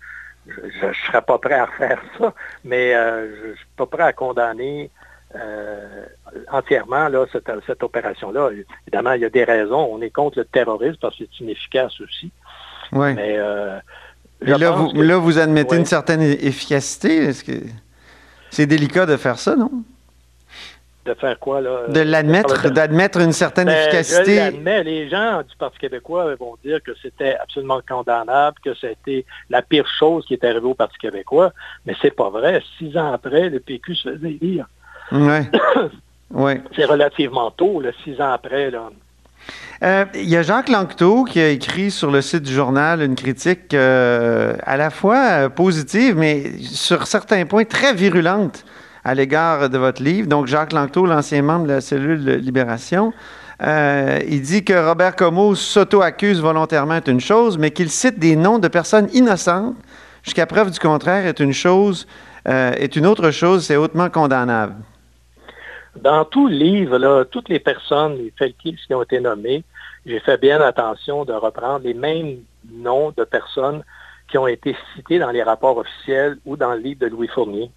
je 0.47 0.85
ne 0.85 0.93
serais 0.93 1.21
pas 1.21 1.37
prêt 1.37 1.55
à 1.55 1.65
refaire 1.65 2.01
ça, 2.17 2.33
mais 2.63 2.95
euh, 2.95 3.35
je 3.35 3.47
ne 3.49 3.55
suis 3.55 3.65
pas 3.75 3.85
prêt 3.85 4.03
à 4.03 4.13
condamner 4.13 4.89
euh, 5.35 6.05
entièrement 6.51 7.09
là, 7.09 7.25
cette, 7.31 7.51
cette 7.65 7.83
opération-là. 7.83 8.51
Évidemment, 8.87 9.11
il 9.13 9.21
y 9.21 9.25
a 9.25 9.29
des 9.29 9.43
raisons. 9.43 9.89
On 9.91 10.01
est 10.01 10.09
contre 10.09 10.39
le 10.39 10.45
terrorisme 10.45 10.97
parce 11.01 11.17
que 11.17 11.25
c'est 11.25 11.43
inefficace 11.43 11.99
aussi. 11.99 12.31
Oui. 12.91 13.13
Mais, 13.13 13.35
euh, 13.37 13.79
là, 14.41 14.71
vous, 14.71 14.91
là, 14.93 15.17
vous 15.17 15.39
admettez 15.39 15.75
une 15.75 15.85
certaine 15.85 16.21
efficacité. 16.21 17.17
Est-ce 17.17 17.43
que 17.43 17.53
c'est 18.49 18.65
délicat 18.65 19.05
de 19.05 19.17
faire 19.17 19.39
ça, 19.39 19.55
non? 19.55 19.71
De 21.05 21.13
faire 21.13 21.39
quoi, 21.39 21.61
là? 21.61 21.87
De 21.87 22.01
l'admettre, 22.01 22.69
d'admettre 22.69 23.21
une 23.21 23.31
certaine 23.31 23.67
ben, 23.67 23.77
efficacité. 23.77 24.35
Je 24.35 24.39
l'admets. 24.39 24.83
Les 24.83 25.09
gens 25.09 25.41
du 25.41 25.55
Parti 25.55 25.79
québécois 25.79 26.35
vont 26.35 26.55
dire 26.63 26.83
que 26.83 26.91
c'était 27.01 27.35
absolument 27.35 27.79
condamnable, 27.87 28.57
que 28.63 28.73
c'était 28.73 29.25
la 29.49 29.61
pire 29.61 29.87
chose 29.87 30.25
qui 30.25 30.33
est 30.33 30.43
arrivée 30.43 30.67
au 30.67 30.73
Parti 30.73 30.97
québécois. 30.97 31.53
Mais 31.85 31.95
c'est 32.01 32.11
pas 32.11 32.29
vrai. 32.29 32.61
Six 32.77 32.97
ans 32.97 33.13
après, 33.13 33.49
le 33.49 33.59
PQ 33.61 33.95
se 33.95 34.09
faisait 34.09 34.37
élire. 34.41 34.67
Oui. 35.13 35.39
ouais. 36.31 36.61
C'est 36.75 36.85
relativement 36.85 37.51
tôt, 37.51 37.79
là, 37.79 37.91
six 38.03 38.19
ans 38.19 38.31
après. 38.33 38.69
Là. 38.69 38.89
Euh, 39.83 40.05
il 40.15 40.27
y 40.27 40.35
a 40.35 40.41
Jacques 40.41 40.69
Lanctot 40.69 41.25
qui 41.25 41.39
a 41.39 41.49
écrit 41.49 41.91
sur 41.91 42.09
le 42.09 42.21
site 42.21 42.43
du 42.43 42.53
journal 42.53 43.01
une 43.01 43.15
critique 43.15 43.75
euh, 43.75 44.55
à 44.63 44.75
la 44.75 44.89
fois 44.89 45.17
euh, 45.17 45.49
positive, 45.49 46.15
mais 46.17 46.51
sur 46.59 47.05
certains 47.05 47.45
points 47.45 47.63
très 47.63 47.93
virulente 47.93 48.65
à 49.03 49.13
l'égard 49.13 49.69
de 49.69 49.77
votre 49.77 50.01
livre. 50.01 50.27
Donc, 50.27 50.47
Jacques 50.47 50.73
Lanctot, 50.73 51.05
l'ancien 51.05 51.43
membre 51.43 51.67
de 51.67 51.73
la 51.73 51.81
cellule 51.81 52.39
Libération, 52.41 53.13
il 53.61 54.41
dit 54.41 54.63
que 54.63 54.73
Robert 54.73 55.15
Comeau 55.15 55.55
s'auto-accuse 55.55 56.41
volontairement 56.41 56.95
est 56.95 57.07
une 57.07 57.21
chose, 57.21 57.57
mais 57.57 57.71
qu'il 57.71 57.89
cite 57.89 58.19
des 58.19 58.35
noms 58.35 58.59
de 58.59 58.67
personnes 58.67 59.07
innocentes 59.13 59.75
jusqu'à 60.23 60.45
preuve 60.45 60.71
du 60.71 60.79
contraire 60.79 61.25
est 61.25 61.39
une 61.39 61.53
chose, 61.53 62.05
est 62.45 62.95
une 62.97 63.07
autre 63.07 63.31
chose, 63.31 63.65
c'est 63.65 63.77
hautement 63.77 64.09
condamnable. 64.09 64.75
Dans 66.01 66.25
tout 66.25 66.47
livre, 66.47 66.97
là, 66.97 67.25
toutes 67.25 67.49
les 67.49 67.59
personnes, 67.59 68.17
les 68.17 68.33
Felkis 68.37 68.77
qui 68.85 68.93
ont 68.93 69.01
été 69.01 69.19
nommés, 69.19 69.63
j'ai 70.05 70.19
fait 70.19 70.37
bien 70.37 70.61
attention 70.61 71.25
de 71.25 71.33
reprendre 71.33 71.85
les 71.85 71.93
mêmes 71.93 72.37
noms 72.71 73.11
de 73.17 73.23
personnes 73.23 73.83
qui 74.29 74.37
ont 74.37 74.47
été 74.47 74.75
citées 74.95 75.19
dans 75.19 75.31
les 75.31 75.41
rapports 75.41 75.77
officiels 75.77 76.37
ou 76.45 76.55
dans 76.55 76.73
le 76.73 76.79
livre 76.79 76.99
de 76.99 77.07
Louis 77.07 77.27
Fournier. 77.27 77.71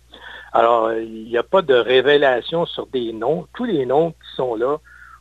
Alors, 0.53 0.93
il 0.93 1.25
n'y 1.25 1.39
a 1.39 1.43
pas 1.43 1.63
de 1.63 1.75
révélation 1.75 2.67
sur 2.67 2.87
des 2.89 3.13
noms. 3.13 3.47
Tous 3.55 3.65
les 3.65 3.87
noms 3.87 4.11
qui 4.11 4.37
sont 4.37 4.55
là, 4.55 4.79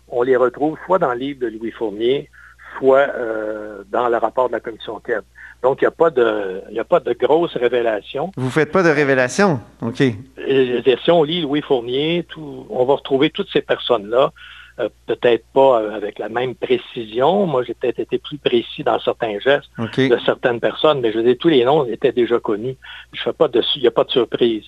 on 0.10 0.24
les 0.24 0.36
retrouve 0.36 0.78
soit 0.86 1.00
dans 1.00 1.14
le 1.14 1.20
livre 1.20 1.40
de 1.40 1.48
Louis 1.48 1.72
Fournier, 1.72 2.30
soit 2.78 3.08
euh, 3.16 3.84
dans 3.92 4.10
le 4.10 4.18
rapport 4.18 4.48
de 4.48 4.54
la 4.54 4.60
commission 4.60 5.00
TED. 5.00 5.24
Donc, 5.62 5.82
il 5.82 5.84
n'y 5.84 5.88
a 5.88 5.92
pas 5.92 6.10
de, 6.10 6.62
a 6.78 6.84
pas 6.84 7.00
de 7.00 7.14
grosses 7.14 7.56
révélations. 7.56 8.32
Vous 8.38 8.46
ne 8.46 8.52
faites 8.52 8.72
pas 8.72 8.84
de 8.84 8.90
révélations? 8.90 9.60
OK. 9.82 10.02
Et, 10.02 10.98
si 11.04 11.12
on 11.12 11.24
lit 11.24 11.42
Louis 11.42 11.62
Fournier, 11.62 12.26
on 12.70 12.86
va 12.86 12.96
retrouver 12.96 13.30
toutes 13.30 13.50
ces 13.52 13.62
personnes-là. 13.62 14.32
Euh, 14.80 14.88
peut-être 15.08 15.44
pas 15.54 15.82
euh, 15.82 15.92
avec 15.92 16.20
la 16.20 16.30
même 16.30 16.56
précision. 16.56 17.46
Moi, 17.46 17.64
j'ai 17.64 17.74
peut-être 17.74 18.00
été 18.00 18.18
plus 18.18 18.38
précis 18.38 18.82
dans 18.82 18.98
certains 19.02 19.38
gestes 19.38 19.70
de 19.78 20.18
certaines 20.26 20.62
personnes, 20.62 21.02
mais 21.02 21.12
je 21.12 21.18
veux 21.18 21.24
dire, 21.26 21.36
tous 21.38 21.50
les 21.50 21.66
noms 21.66 21.84
étaient 21.86 22.14
déjà 22.14 22.40
connus. 22.40 22.78
Je 23.12 23.22
fais 23.22 23.34
pas 23.34 23.50
de, 23.50 23.62
il 23.76 23.82
n'y 23.82 23.88
a 23.90 23.92
pas 23.92 24.06
de 24.06 24.12
surprise. 24.12 24.64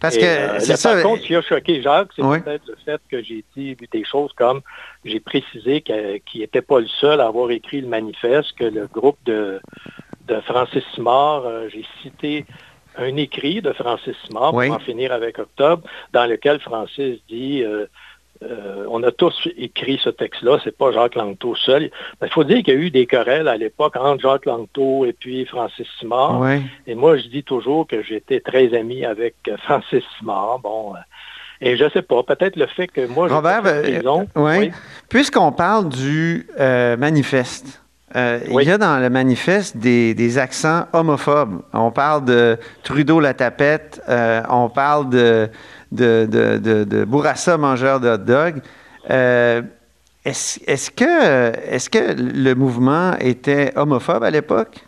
Parce 0.00 0.18
que 0.18 0.24
euh, 0.24 0.58
ça. 0.58 0.92
Par 0.92 1.02
contre, 1.02 1.22
ce 1.22 1.26
qui 1.28 1.34
a 1.34 1.40
choqué 1.40 1.80
Jacques, 1.80 2.10
c'est 2.14 2.22
peut-être 2.22 2.66
le 2.66 2.76
fait 2.84 3.00
que 3.10 3.22
j'ai 3.22 3.42
dit 3.56 3.74
des 3.90 4.04
choses 4.04 4.32
comme 4.36 4.60
j'ai 5.06 5.20
précisé 5.20 5.80
qu'il 5.80 6.40
n'était 6.40 6.60
pas 6.60 6.80
le 6.80 6.88
seul 6.88 7.22
à 7.22 7.28
avoir 7.28 7.50
écrit 7.50 7.80
le 7.80 7.88
manifeste, 7.88 8.52
que 8.58 8.64
le 8.64 8.86
groupe 8.86 9.18
de, 9.24 9.60
de 10.28 10.40
Francis 10.40 10.84
Simard, 10.94 11.42
j'ai 11.70 11.84
cité 12.02 12.44
un 12.96 13.16
écrit 13.16 13.60
de 13.60 13.72
Francis 13.72 14.14
Simard 14.26 14.52
pour 14.52 14.62
en 14.62 14.78
finir 14.78 15.12
avec 15.12 15.38
Octobre, 15.38 15.82
dans 16.12 16.26
lequel 16.26 16.60
Francis 16.60 17.18
dit 17.28 17.64
euh, 18.42 18.84
on 18.88 19.02
a 19.02 19.12
tous 19.12 19.48
écrit 19.56 20.00
ce 20.02 20.10
texte-là, 20.10 20.58
c'est 20.64 20.76
pas 20.76 20.92
Jacques 20.92 21.14
Langto 21.14 21.54
seul. 21.54 21.90
Il 22.22 22.28
faut 22.30 22.44
dire 22.44 22.62
qu'il 22.62 22.74
y 22.74 22.76
a 22.76 22.80
eu 22.80 22.90
des 22.90 23.06
querelles 23.06 23.48
à 23.48 23.56
l'époque 23.56 23.96
entre 23.96 24.20
Jacques 24.20 24.46
Langto 24.46 25.04
et 25.04 25.12
puis 25.12 25.46
Francis 25.46 25.86
Simard. 25.98 26.42
Et 26.86 26.94
moi, 26.94 27.16
je 27.16 27.28
dis 27.28 27.44
toujours 27.44 27.86
que 27.86 28.02
j'étais 28.02 28.40
très 28.40 28.74
ami 28.76 29.04
avec 29.04 29.36
Francis 29.62 30.04
Simard. 30.18 30.58
Bon, 30.58 30.94
euh, 30.94 30.98
et 31.60 31.76
je 31.76 31.88
sais 31.90 32.02
pas, 32.02 32.22
peut-être 32.24 32.56
le 32.56 32.66
fait 32.66 32.88
que 32.88 33.06
moi, 33.06 33.28
Robert, 33.28 33.62
euh, 33.64 34.24
oui. 34.34 34.70
puisqu'on 35.08 35.52
parle 35.52 35.88
du 35.88 36.48
manifeste, 36.58 37.83
Il 38.14 38.62
y 38.62 38.70
a 38.70 38.78
dans 38.78 39.00
le 39.00 39.10
manifeste 39.10 39.76
des, 39.76 40.38
accents 40.38 40.86
homophobes. 40.92 41.62
On 41.72 41.90
parle 41.90 42.24
de 42.24 42.56
Trudeau 42.82 43.18
la 43.20 43.34
tapette, 43.34 44.00
on 44.08 44.68
parle 44.68 45.10
de, 45.10 45.50
de, 45.90 46.26
de, 46.84 47.04
Bourassa, 47.04 47.56
mangeur 47.56 48.00
de 48.00 48.08
hot 48.08 48.18
dog. 48.18 48.62
Euh, 49.10 49.62
est-ce, 50.24 50.90
que, 50.90 51.74
est 51.74 51.88
que 51.90 52.14
le 52.16 52.54
mouvement 52.54 53.14
était 53.20 53.76
homophobe 53.76 54.22
à 54.22 54.30
l'époque? 54.30 54.84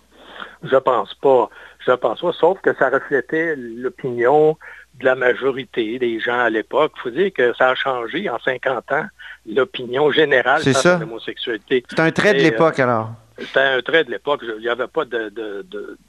Je 0.62 0.76
pense 0.76 1.14
pas. 1.14 1.50
Je 1.86 1.92
pense 1.92 2.20
pas, 2.20 2.32
sauf 2.32 2.58
que 2.62 2.74
ça 2.78 2.88
reflétait 2.88 3.54
l'opinion 3.56 4.56
de 5.00 5.04
la 5.04 5.14
majorité 5.14 5.98
des 5.98 6.20
gens 6.20 6.38
à 6.38 6.50
l'époque. 6.50 6.92
Il 6.96 7.00
faut 7.02 7.10
dire 7.10 7.32
que 7.32 7.54
ça 7.54 7.70
a 7.70 7.74
changé 7.74 8.28
en 8.28 8.38
50 8.38 8.92
ans, 8.92 9.06
l'opinion 9.46 10.10
générale 10.10 10.62
sur 10.62 10.98
l'homosexualité. 10.98 11.84
C'est 11.88 12.00
un 12.00 12.12
trait 12.12 12.34
de 12.34 12.40
l'époque, 12.40 12.78
alors? 12.78 13.10
C'était 13.38 13.60
un 13.60 13.82
trait 13.82 14.04
de 14.04 14.10
l'époque. 14.10 14.42
Il 14.42 14.62
n'y 14.62 14.68
avait 14.68 14.86
pas 14.86 15.04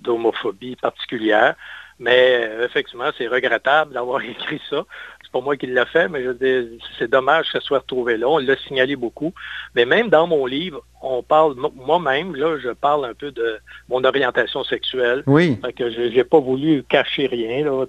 d'homophobie 0.01 0.75
particulière. 0.77 1.56
Mais 2.00 2.41
euh, 2.44 2.65
effectivement, 2.65 3.10
c'est 3.17 3.27
regrettable 3.27 3.94
d'avoir 3.94 4.22
écrit 4.24 4.62
ça. 4.70 4.86
C'est 5.24 5.32
pas 5.32 5.41
moi 5.41 5.58
qui 5.58 5.67
l'ai 5.67 5.86
fait, 5.88 6.08
mais 6.08 6.24
c'est 6.98 7.10
dommage 7.10 7.48
que 7.48 7.60
ça 7.60 7.65
soit 7.65 7.79
retrouvé 7.79 8.17
là. 8.17 8.27
On 8.29 8.38
l'a 8.38 8.56
signalé 8.56 8.96
beaucoup. 8.96 9.34
Mais 9.75 9.86
même 9.86 10.10
dans 10.10 10.25
mon 10.25 10.46
livre, 10.46 10.84
on 11.01 11.22
parle, 11.22 11.56
moi-même, 11.75 12.36
là, 12.36 12.58
je 12.60 12.70
parle 12.70 13.06
un 13.06 13.13
peu 13.13 13.32
de 13.32 13.60
mon 13.89 14.03
orientation 14.03 14.63
sexuelle. 14.63 15.24
Oui. 15.25 15.60
que 15.75 15.89
je 15.89 16.01
n'ai 16.01 16.24
pas 16.24 16.39
voulu 16.39 16.84
cacher 16.84 17.27
rien, 17.27 17.65
là, 17.65 17.86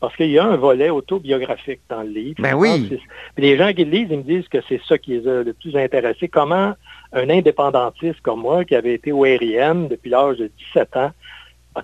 parce 0.00 0.14
qu'il 0.16 0.30
y 0.30 0.38
a 0.38 0.44
un 0.44 0.56
volet 0.56 0.90
autobiographique 0.90 1.80
dans 1.88 2.02
le 2.02 2.10
livre. 2.10 2.36
Ben 2.38 2.54
oui. 2.54 2.98
Les 3.36 3.56
gens 3.56 3.72
qui 3.72 3.84
le 3.84 3.90
lisent, 3.90 4.08
ils 4.10 4.18
me 4.18 4.22
disent 4.22 4.48
que 4.48 4.58
c'est 4.68 4.80
ça 4.86 4.98
qui 4.98 5.12
les 5.12 5.28
a 5.28 5.42
le 5.42 5.52
plus 5.52 5.76
intéressés. 5.76 6.28
Comment 6.28 6.74
un 7.12 7.30
indépendantiste 7.30 8.20
comme 8.20 8.40
moi, 8.40 8.64
qui 8.64 8.74
avait 8.74 8.94
été 8.94 9.12
au 9.12 9.20
RIM 9.20 9.88
depuis 9.88 10.10
l'âge 10.10 10.36
de 10.36 10.50
17 10.74 10.96
ans, 10.96 11.10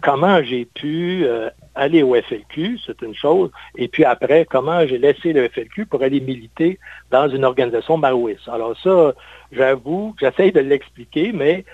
comment 0.01 0.43
j'ai 0.43 0.65
pu 0.65 1.25
euh, 1.25 1.51
aller 1.75 2.03
au 2.03 2.15
FLQ, 2.15 2.79
c'est 2.87 3.03
une 3.03 3.15
chose, 3.15 3.51
et 3.77 3.89
puis 3.89 4.05
après, 4.05 4.47
comment 4.49 4.87
j'ai 4.87 4.99
laissé 4.99 5.33
le 5.33 5.49
FLQ 5.49 5.87
pour 5.87 6.03
aller 6.03 6.21
militer 6.21 6.79
dans 7.11 7.29
une 7.29 7.45
organisation 7.45 7.97
maoïste. 7.97 8.49
Alors 8.49 8.77
ça, 8.83 9.13
j'avoue, 9.51 10.15
j'essaye 10.21 10.53
de 10.53 10.61
l'expliquer, 10.61 11.33
mais 11.33 11.65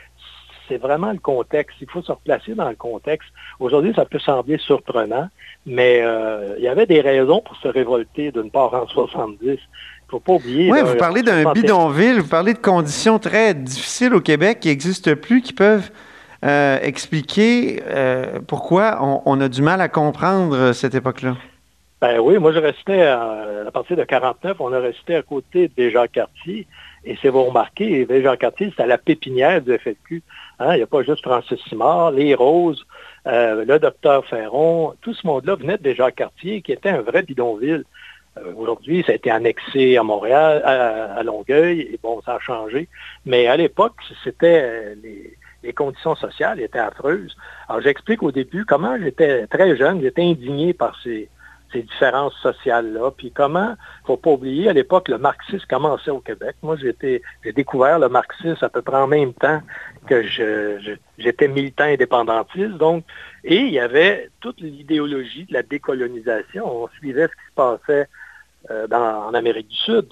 c'est 0.68 0.76
vraiment 0.76 1.12
le 1.12 1.18
contexte. 1.18 1.76
Il 1.80 1.90
faut 1.90 2.02
se 2.02 2.12
replacer 2.12 2.54
dans 2.54 2.68
le 2.68 2.76
contexte. 2.76 3.28
Aujourd'hui, 3.60 3.92
ça 3.94 4.04
peut 4.04 4.18
sembler 4.18 4.58
surprenant, 4.58 5.28
mais 5.66 6.00
euh, 6.02 6.54
il 6.58 6.64
y 6.64 6.68
avait 6.68 6.86
des 6.86 7.00
raisons 7.00 7.40
pour 7.40 7.56
se 7.56 7.68
révolter 7.68 8.32
d'une 8.32 8.50
part 8.50 8.74
en 8.74 8.86
70. 8.86 9.38
Il 9.42 9.50
ne 9.52 9.56
faut 10.08 10.20
pas 10.20 10.34
oublier. 10.34 10.70
Oui, 10.70 10.78
vous 10.84 10.96
parlez 10.96 11.22
d'un 11.22 11.52
bidonville, 11.52 12.20
vous 12.20 12.28
parlez 12.28 12.54
de 12.54 12.58
conditions 12.58 13.18
très 13.18 13.54
difficiles 13.54 14.14
au 14.14 14.20
Québec 14.20 14.60
qui 14.60 14.68
n'existent 14.68 15.14
plus, 15.14 15.42
qui 15.42 15.52
peuvent 15.52 15.90
euh, 16.44 16.78
expliquer 16.82 17.82
euh, 17.88 18.38
pourquoi 18.46 18.98
on, 19.02 19.40
a 19.40 19.48
du 19.48 19.60
mal 19.60 19.80
à 19.80 19.88
comprendre 19.88 20.72
cette 20.72 20.94
époque-là. 20.94 21.36
Ben 22.00 22.20
oui, 22.20 22.38
moi 22.38 22.52
je 22.52 22.58
restais 22.58 23.02
à, 23.02 23.70
partir 23.72 23.96
de 23.96 24.04
49, 24.04 24.56
on 24.60 24.72
a 24.72 24.78
resté 24.78 25.16
à 25.16 25.22
côté 25.22 25.68
des 25.76 25.90
Jacques 25.90 26.12
Cartier. 26.12 26.68
Et 27.08 27.16
c'est 27.22 27.30
vous 27.30 27.44
remarquez, 27.44 28.06
Jacques 28.22 28.40
Cartier, 28.40 28.68
c'était 28.68 28.86
la 28.86 28.98
pépinière 28.98 29.62
du 29.62 29.74
FLQ. 29.78 30.22
Hein. 30.58 30.74
Il 30.74 30.76
n'y 30.76 30.82
a 30.82 30.86
pas 30.86 31.02
juste 31.02 31.24
Francis 31.24 31.58
Simard, 31.66 32.10
les 32.10 32.34
Roses, 32.34 32.84
le 33.24 33.78
docteur 33.78 34.26
Ferron, 34.26 34.92
tout 35.00 35.14
ce 35.14 35.26
monde-là 35.26 35.54
venait 35.54 35.78
de 35.78 35.94
Jacques 35.94 36.16
Cartier, 36.16 36.60
qui 36.60 36.70
était 36.70 36.90
un 36.90 37.00
vrai 37.00 37.22
bidonville. 37.22 37.84
Aujourd'hui, 38.56 39.02
ça 39.06 39.12
a 39.12 39.14
été 39.14 39.30
annexé 39.30 39.96
à 39.96 40.02
Montréal, 40.02 40.60
à, 40.66 41.14
à, 41.14 41.22
Longueuil, 41.22 41.80
et 41.80 41.98
bon, 42.02 42.20
ça 42.26 42.34
a 42.34 42.40
changé. 42.40 42.88
Mais 43.24 43.46
à 43.46 43.56
l'époque, 43.56 43.96
c'était 44.22 44.94
les, 45.02 45.34
les 45.62 45.72
conditions 45.72 46.14
sociales 46.14 46.60
étaient 46.60 46.78
affreuses. 46.78 47.34
Alors 47.70 47.80
j'explique 47.80 48.22
au 48.22 48.32
début 48.32 48.66
comment 48.66 48.98
j'étais 48.98 49.46
très 49.46 49.78
jeune, 49.78 50.02
j'étais 50.02 50.22
indigné 50.22 50.74
par 50.74 50.94
ces, 51.02 51.30
différences 51.74 52.34
sociales-là, 52.42 53.10
puis 53.16 53.30
comment, 53.30 53.68
il 53.68 54.02
ne 54.02 54.06
faut 54.06 54.16
pas 54.16 54.30
oublier, 54.30 54.68
à 54.68 54.72
l'époque, 54.72 55.08
le 55.08 55.18
marxisme 55.18 55.66
commençait 55.68 56.10
au 56.10 56.20
Québec. 56.20 56.56
Moi, 56.62 56.76
j'ai 56.76 57.22
découvert 57.52 57.98
le 57.98 58.08
marxisme 58.08 58.64
à 58.64 58.68
peu 58.68 58.82
près 58.82 58.96
en 58.96 59.06
même 59.06 59.34
temps 59.34 59.60
que 60.06 60.22
j'étais 61.18 61.48
militant 61.48 61.84
indépendantiste, 61.84 62.72
donc, 62.78 63.04
et 63.44 63.56
il 63.56 63.72
y 63.72 63.78
avait 63.78 64.30
toute 64.40 64.60
l'idéologie 64.60 65.44
de 65.44 65.54
la 65.54 65.62
décolonisation. 65.62 66.84
On 66.84 66.88
suivait 66.88 67.28
ce 67.28 67.32
qui 67.32 67.48
se 67.50 67.54
passait 67.54 68.08
euh, 68.70 68.86
en 68.90 69.34
Amérique 69.34 69.68
du 69.68 69.76
Sud. 69.76 70.06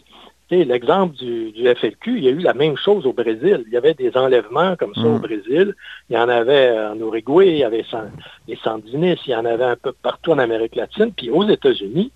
L'exemple 0.50 1.16
du, 1.16 1.52
FLQ, 1.74 2.18
il 2.18 2.24
y 2.24 2.28
a 2.28 2.30
eu 2.30 2.38
la 2.38 2.54
même 2.54 2.76
chose 2.76 3.04
au 3.04 3.12
Brésil. 3.12 3.64
Il 3.66 3.72
y 3.72 3.76
avait 3.76 3.94
des 3.94 4.16
enlèvements 4.16 4.76
comme 4.76 4.94
ça 4.94 5.02
au 5.02 5.18
mm. 5.18 5.20
Brésil. 5.20 5.74
Il 6.08 6.14
y 6.14 6.18
en 6.18 6.28
avait 6.28 6.70
en 6.78 6.96
Uruguay, 6.98 7.48
il 7.48 7.58
y 7.58 7.64
avait 7.64 7.84
les 8.46 8.56
Sandinistes, 8.56 9.26
il 9.26 9.32
y 9.32 9.36
en 9.36 9.44
avait 9.44 9.64
un 9.64 9.76
peu 9.76 9.92
partout 9.92 10.32
en 10.32 10.38
Amérique 10.38 10.76
latine. 10.76 11.12
Puis 11.12 11.30
aux 11.30 11.48
États-Unis, 11.48 12.12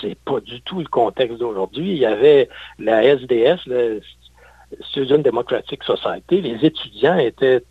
c'est 0.00 0.18
pas 0.24 0.40
du 0.40 0.62
tout 0.62 0.78
le 0.78 0.86
contexte 0.86 1.38
d'aujourd'hui. 1.38 1.90
Il 1.90 1.98
y 1.98 2.06
avait 2.06 2.48
la 2.78 3.04
SDS, 3.04 3.58
le 3.66 4.00
Student 4.80 5.18
Democratic 5.18 5.82
Society. 5.84 6.40
Les 6.40 6.64
étudiants 6.64 7.18
étaient 7.18 7.62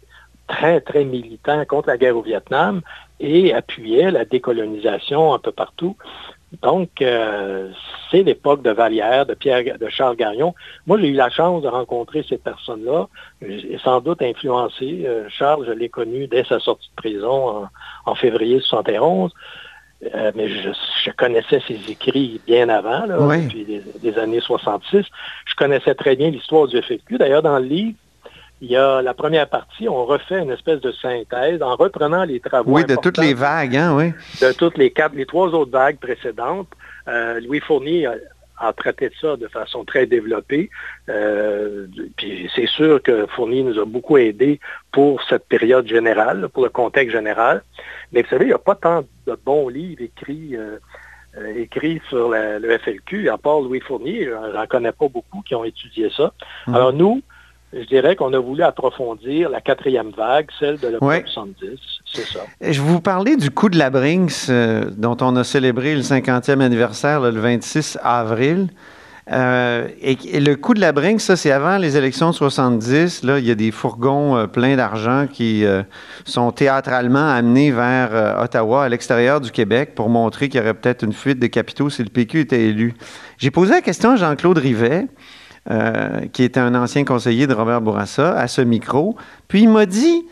très, 0.47 0.81
très 0.81 1.03
militants 1.03 1.65
contre 1.65 1.89
la 1.89 1.97
guerre 1.97 2.17
au 2.17 2.21
Vietnam 2.21 2.81
et 3.19 3.53
appuyaient 3.53 4.11
la 4.11 4.25
décolonisation 4.25 5.33
un 5.33 5.39
peu 5.39 5.51
partout. 5.51 5.97
Donc, 6.61 7.01
euh, 7.01 7.69
c'est 8.09 8.23
l'époque 8.23 8.61
de 8.61 8.71
Vallière, 8.71 9.25
de 9.25 9.33
Pierre, 9.33 9.77
de 9.77 9.89
Charles 9.89 10.15
Gagnon. 10.15 10.53
Moi, 10.87 10.99
j'ai 10.99 11.07
eu 11.07 11.13
la 11.13 11.29
chance 11.29 11.63
de 11.63 11.67
rencontrer 11.67 12.25
ces 12.27 12.37
personnes-là. 12.37 13.07
et 13.41 13.77
sans 13.83 14.01
doute 14.01 14.21
influencé. 14.21 15.03
Euh, 15.05 15.27
Charles, 15.29 15.65
je 15.67 15.71
l'ai 15.71 15.89
connu 15.89 16.27
dès 16.27 16.43
sa 16.43 16.59
sortie 16.59 16.89
de 16.89 16.95
prison 16.95 17.67
en, 18.05 18.15
février 18.15 18.59
71. 18.59 19.31
Euh, 20.13 20.31
mais 20.35 20.49
je, 20.49 21.11
connaissais 21.11 21.61
ses 21.67 21.79
écrits 21.89 22.41
bien 22.45 22.69
avant, 22.69 23.07
depuis 23.07 23.83
les, 24.03 24.19
années 24.19 24.41
66. 24.41 25.05
Je 25.45 25.55
connaissais 25.55 25.95
très 25.95 26.15
bien 26.15 26.29
l'histoire 26.29 26.67
du 26.67 26.81
FQ. 26.81 27.17
D'ailleurs, 27.17 27.41
dans 27.41 27.57
le 27.57 27.65
livre, 27.65 27.97
il 28.65 28.71
y 28.71 28.77
a 28.77 29.03
la 29.03 29.13
première 29.13 29.47
partie, 29.47 29.87
on 29.87 30.05
refait 30.05 30.39
une 30.39 30.49
espèce 30.49 30.81
de 30.81 30.91
synthèse 30.91 31.61
en 31.61 31.75
reprenant 31.75 32.23
les 32.23 32.39
travaux. 32.39 32.71
Oui, 32.71 32.83
de 32.83 32.95
toutes 32.95 33.19
les 33.19 33.35
vagues, 33.35 33.75
hein, 33.75 33.95
oui. 33.95 34.11
De 34.41 34.51
toutes 34.53 34.79
les 34.79 34.89
quatre, 34.89 35.13
les 35.13 35.27
trois 35.27 35.49
autres 35.49 35.71
vagues 35.71 35.99
précédentes. 35.99 36.69
Euh, 37.07 37.39
Louis 37.41 37.59
Fournier 37.59 38.07
a, 38.57 38.73
traité 38.73 39.09
de 39.09 39.13
ça 39.21 39.37
de 39.37 39.47
façon 39.47 39.85
très 39.85 40.07
développée. 40.07 40.71
Euh, 41.09 41.85
puis 42.17 42.49
c'est 42.55 42.65
sûr 42.65 43.03
que 43.03 43.27
Fournier 43.27 43.61
nous 43.61 43.77
a 43.77 43.85
beaucoup 43.85 44.17
aidés 44.17 44.59
pour 44.91 45.21
cette 45.29 45.45
période 45.45 45.87
générale, 45.87 46.49
pour 46.49 46.63
le 46.63 46.69
contexte 46.69 47.15
général. 47.15 47.61
Mais 48.13 48.23
vous 48.23 48.29
savez, 48.29 48.45
il 48.45 48.47
n'y 48.47 48.53
a 48.53 48.57
pas 48.57 48.75
tant 48.75 49.03
de 49.27 49.37
bons 49.45 49.69
livres 49.69 50.01
écrits. 50.01 50.55
Euh, 50.55 50.77
sur 52.09 52.29
le 52.29 52.77
FLQ, 52.77 53.29
à 53.29 53.37
part 53.37 53.59
Louis 53.59 53.81
Fournier, 53.81 54.29
j'en 54.53 54.65
connais 54.67 54.93
pas 54.93 55.09
beaucoup 55.09 55.41
qui 55.41 55.53
ont 55.53 55.65
étudié 55.65 56.09
ça. 56.15 56.31
Hum. 56.65 56.75
Alors 56.75 56.93
nous, 56.93 57.21
je 57.75 57.83
dirais 57.87 58.15
qu'on 58.15 58.31
a 58.33 58.39
voulu 58.39 58.63
approfondir 58.63 59.49
la 59.49 59.59
quatrième 59.59 60.11
vague, 60.11 60.47
celle 60.59 60.79
de 60.79 60.87
l'Octobre 60.87 61.21
70. 61.25 61.77
C'est 62.05 62.25
ça. 62.25 62.39
Je 62.61 62.81
vous 62.81 63.01
parlais 63.01 63.35
du 63.35 63.51
coup 63.51 63.67
de 63.69 63.77
la 63.77 63.89
Brinks, 63.89 64.49
euh, 64.49 64.85
dont 64.95 65.17
on 65.19 65.35
a 65.35 65.43
célébré 65.43 65.93
le 65.93 66.01
50e 66.01 66.61
anniversaire 66.61 67.19
le 67.19 67.31
26 67.31 67.99
avril. 68.01 68.69
Euh, 69.31 69.87
et, 70.01 70.39
le 70.39 70.55
coup 70.55 70.73
de 70.73 70.79
la 70.79 70.93
Brinks, 70.93 71.19
ça, 71.19 71.35
c'est 71.35 71.51
avant 71.51 71.77
les 71.77 71.97
élections 71.97 72.29
de 72.29 72.35
70. 72.35 73.23
Là, 73.23 73.39
il 73.39 73.45
y 73.45 73.51
a 73.51 73.55
des 73.55 73.71
fourgons 73.71 74.37
euh, 74.37 74.47
pleins 74.47 74.77
d'argent 74.77 75.25
qui 75.27 75.65
sont 76.23 76.51
théâtralement 76.51 77.29
amenés 77.29 77.71
vers 77.71 78.39
Ottawa, 78.41 78.85
à 78.85 78.89
l'extérieur 78.89 79.41
du 79.41 79.51
Québec, 79.51 79.95
pour 79.95 80.07
montrer 80.07 80.47
qu'il 80.47 80.61
y 80.61 80.63
aurait 80.63 80.75
peut-être 80.75 81.03
une 81.03 81.13
fuite 81.13 81.39
de 81.39 81.47
capitaux 81.47 81.89
si 81.89 82.03
le 82.03 82.09
PQ 82.09 82.41
était 82.41 82.67
élu. 82.67 82.93
J'ai 83.37 83.51
posé 83.51 83.73
la 83.73 83.81
question 83.81 84.11
à 84.11 84.15
Jean-Claude 84.15 84.59
Rivet. 84.59 85.07
Euh, 85.71 86.27
qui 86.31 86.43
était 86.43 86.59
un 86.59 86.75
ancien 86.75 87.03
conseiller 87.05 87.47
de 87.47 87.53
Robert 87.55 87.81
Bourassa, 87.81 88.37
à 88.37 88.47
ce 88.47 88.61
micro. 88.61 89.15
Puis 89.47 89.61
il 89.61 89.69
m'a 89.69 89.87
dit 89.87 90.23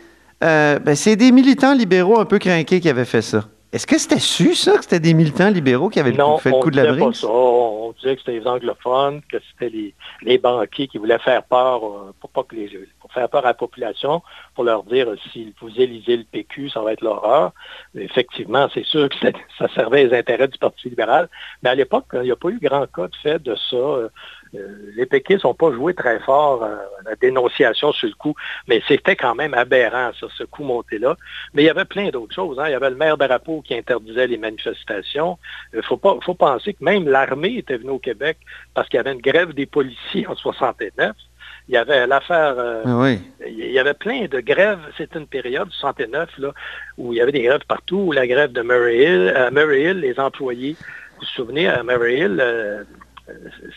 euh, 0.44 0.78
ben, 0.78 0.94
c'est 0.94 1.16
des 1.16 1.32
militants 1.32 1.74
libéraux 1.74 2.20
un 2.20 2.24
peu 2.24 2.38
craqués 2.38 2.78
qui 2.78 2.88
avaient 2.88 3.04
fait 3.04 3.20
ça. 3.20 3.44
Est-ce 3.72 3.88
que 3.88 3.98
c'était 3.98 4.20
su, 4.20 4.54
ça, 4.54 4.76
que 4.76 4.82
c'était 4.84 5.00
des 5.00 5.14
militants 5.14 5.50
libéraux 5.50 5.88
qui 5.88 5.98
avaient 5.98 6.12
fait 6.12 6.50
le 6.50 6.60
coup 6.60 6.70
de 6.70 6.76
la 6.76 6.92
brise? 6.92 7.00
Non, 7.00 7.08
pas 7.08 7.14
ça. 7.14 7.26
On 7.28 7.92
disait 7.98 8.14
que 8.14 8.20
c'était 8.20 8.38
les 8.38 8.46
anglophones, 8.46 9.20
que 9.28 9.38
c'était 9.50 9.92
les, 10.22 10.38
banquiers 10.38 10.86
qui 10.86 10.98
voulaient 10.98 11.18
faire 11.18 11.42
peur 11.42 11.84
euh, 11.84 12.14
pour 12.20 12.30
pas 12.30 12.44
que 12.44 12.54
les 12.54 12.70
pour 13.00 13.12
faire 13.12 13.28
peur 13.28 13.44
à 13.44 13.48
la 13.48 13.54
population, 13.54 14.22
pour 14.54 14.62
leur 14.62 14.84
dire 14.84 15.08
si 15.32 15.52
vous 15.60 15.70
élisez 15.76 16.18
le 16.18 16.22
PQ, 16.22 16.70
ça 16.70 16.82
va 16.82 16.92
être 16.92 17.00
l'horreur. 17.00 17.50
Effectivement, 17.96 18.68
c'est 18.72 18.84
sûr 18.84 19.08
que 19.08 19.16
ça 19.58 19.68
servait 19.74 20.04
les 20.04 20.16
intérêts 20.16 20.46
du 20.46 20.58
Parti 20.58 20.88
libéral. 20.88 21.28
Mais 21.64 21.70
à 21.70 21.74
l'époque, 21.74 22.06
il 22.12 22.20
n'y 22.20 22.30
a 22.30 22.36
pas 22.36 22.50
eu 22.50 22.60
grand 22.60 22.86
cas 22.86 23.08
de 23.08 23.16
fait 23.24 23.42
de 23.42 23.56
ça. 23.56 23.76
Euh, 24.54 24.92
les 24.94 25.06
péquistes 25.06 25.44
n'ont 25.44 25.54
pas 25.54 25.72
joué 25.72 25.94
très 25.94 26.20
fort 26.20 26.62
à 26.62 26.66
euh, 26.66 26.76
la 27.04 27.16
dénonciation 27.16 27.92
sur 27.92 28.08
le 28.08 28.14
coup, 28.14 28.34
mais 28.68 28.82
c'était 28.86 29.16
quand 29.16 29.34
même 29.34 29.54
aberrant, 29.54 30.12
sur 30.12 30.30
ce 30.32 30.44
coup 30.44 30.64
monté-là. 30.64 31.16
Mais 31.52 31.62
il 31.62 31.66
y 31.66 31.70
avait 31.70 31.84
plein 31.84 32.10
d'autres 32.10 32.34
choses. 32.34 32.58
Hein. 32.58 32.64
Il 32.68 32.72
y 32.72 32.74
avait 32.74 32.90
le 32.90 32.96
maire 32.96 33.16
d'Arapo 33.16 33.62
qui 33.62 33.74
interdisait 33.74 34.26
les 34.26 34.38
manifestations. 34.38 35.38
Il 35.72 35.82
faut, 35.82 35.96
pas, 35.96 36.16
faut 36.22 36.34
penser 36.34 36.74
que 36.74 36.84
même 36.84 37.08
l'armée 37.08 37.56
était 37.58 37.76
venue 37.76 37.90
au 37.90 37.98
Québec 37.98 38.38
parce 38.74 38.88
qu'il 38.88 38.98
y 38.98 39.00
avait 39.00 39.12
une 39.12 39.20
grève 39.20 39.52
des 39.52 39.66
policiers 39.66 40.26
en 40.26 40.36
69. 40.36 41.16
Il 41.68 41.74
y 41.74 41.78
avait 41.78 42.06
l'affaire, 42.06 42.54
euh, 42.58 42.82
ah 42.84 43.10
il 43.46 43.72
y 43.72 43.78
avait 43.78 43.94
plein 43.94 44.26
de 44.26 44.40
grèves. 44.40 44.80
C'était 44.98 45.18
une 45.18 45.26
période, 45.26 45.70
69, 45.70 46.38
là, 46.38 46.52
où 46.98 47.12
il 47.12 47.16
y 47.16 47.20
avait 47.22 47.32
des 47.32 47.42
grèves 47.42 47.64
partout. 47.66 48.12
La 48.12 48.26
grève 48.26 48.52
de 48.52 48.60
Murray 48.60 48.98
Hill, 48.98 49.48
Murray 49.50 49.82
Hill 49.82 50.00
les 50.00 50.20
employés, 50.20 50.76
vous 50.78 51.20
vous 51.20 51.26
souvenez, 51.26 51.66
à 51.66 51.82
Murray 51.82 52.18
Hill, 52.18 52.84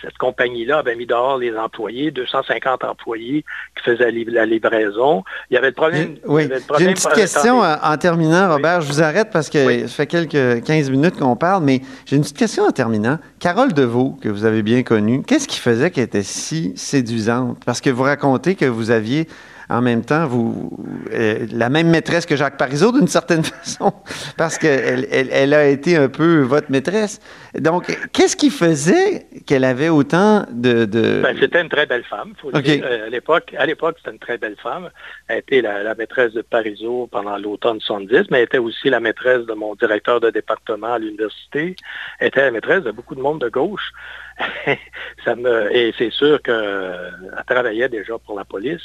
cette 0.01 0.17
compagnie-là 0.17 0.79
avait 0.79 0.95
mis 0.95 1.05
dehors 1.05 1.37
les 1.37 1.55
employés, 1.55 2.11
250 2.11 2.83
employés 2.83 3.45
qui 3.75 3.83
faisaient 3.83 4.11
la 4.11 4.45
livraison. 4.45 5.23
Il 5.49 5.53
y 5.53 5.57
avait 5.57 5.67
le 5.67 5.73
problème. 5.73 6.15
Oui, 6.25 6.49
j'ai 6.77 6.85
une 6.85 6.93
petite 6.93 7.13
question 7.13 7.61
en, 7.61 7.97
terminant, 7.97 8.49
Robert. 8.51 8.81
Je 8.81 8.87
vous 8.87 9.01
arrête 9.01 9.29
parce 9.31 9.49
que 9.49 9.87
ça 9.87 9.87
fait 9.87 10.07
quelques 10.07 10.63
15 10.63 10.89
minutes 10.89 11.17
qu'on 11.17 11.35
parle, 11.35 11.63
mais 11.63 11.81
j'ai 12.05 12.17
une 12.17 12.23
petite 12.23 12.37
question 12.37 12.65
en 12.65 12.71
terminant. 12.71 13.19
Carole 13.39 13.73
Deveau, 13.73 14.17
que 14.21 14.29
vous 14.29 14.43
avez 14.43 14.63
bien 14.63 14.83
connue, 14.83 15.23
qu'est-ce 15.23 15.47
qui 15.47 15.59
faisait 15.59 15.91
qu'elle 15.91 16.05
était 16.05 16.23
si 16.23 16.73
séduisante? 16.75 17.57
Parce 17.65 17.79
que 17.79 17.89
vous 17.89 18.03
racontez 18.03 18.55
que 18.55 18.65
vous 18.65 18.91
aviez 18.91 19.27
en 19.69 19.81
même 19.81 20.05
temps, 20.05 20.27
vous, 20.27 20.71
euh, 21.13 21.45
la 21.51 21.69
même 21.69 21.89
maîtresse 21.89 22.25
que 22.25 22.37
Jacques 22.37 22.57
Parizeau, 22.57 22.93
d'une 22.93 23.07
certaine 23.07 23.43
façon, 23.43 23.93
parce 24.37 24.57
qu'elle 24.57 25.07
elle, 25.11 25.53
a 25.53 25.67
été 25.67 25.97
un 25.97 26.07
peu 26.07 26.41
votre 26.41 26.71
maîtresse. 26.71 27.19
Donc, 27.57 27.85
qu'est-ce 28.13 28.37
qui 28.37 28.49
faisait 28.49 29.27
qu'elle 29.45 29.65
avait 29.65 29.89
autant 29.89 30.45
de... 30.51 30.85
Ben, 31.21 31.35
c'était 31.37 31.61
une 31.61 31.69
très 31.69 31.85
belle 31.85 32.05
femme, 32.05 32.33
faut 32.41 32.51
dire. 32.51 32.81
Euh, 32.85 33.07
à 33.07 33.09
l'époque, 33.09 33.53
à 33.57 33.65
l'époque, 33.65 33.97
c'était 33.97 34.11
une 34.11 34.19
très 34.19 34.37
belle 34.37 34.55
femme. 34.61 34.89
Elle 35.27 35.39
était 35.39 35.61
la, 35.61 35.83
la 35.83 35.95
maîtresse 35.95 36.33
de 36.33 36.41
Parizeau 36.41 37.09
pendant 37.11 37.37
l'automne 37.37 37.81
70, 37.81 38.31
mais 38.31 38.37
elle 38.37 38.43
était 38.45 38.57
aussi 38.57 38.89
la 38.89 39.01
maîtresse 39.01 39.45
de 39.45 39.53
mon 39.53 39.75
directeur 39.75 40.21
de 40.21 40.29
département 40.29 40.93
à 40.93 40.99
l'université. 40.99 41.75
Elle 42.19 42.27
était 42.29 42.41
la 42.41 42.51
maîtresse 42.51 42.83
de 42.83 42.91
beaucoup 42.91 43.15
de 43.15 43.21
monde 43.21 43.41
de 43.41 43.49
gauche. 43.49 43.91
ça 45.25 45.35
me, 45.35 45.75
et 45.75 45.93
c'est 45.97 46.11
sûr 46.11 46.41
qu'elle 46.41 47.43
travaillait 47.47 47.89
déjà 47.89 48.17
pour 48.19 48.37
la 48.37 48.45
police. 48.45 48.83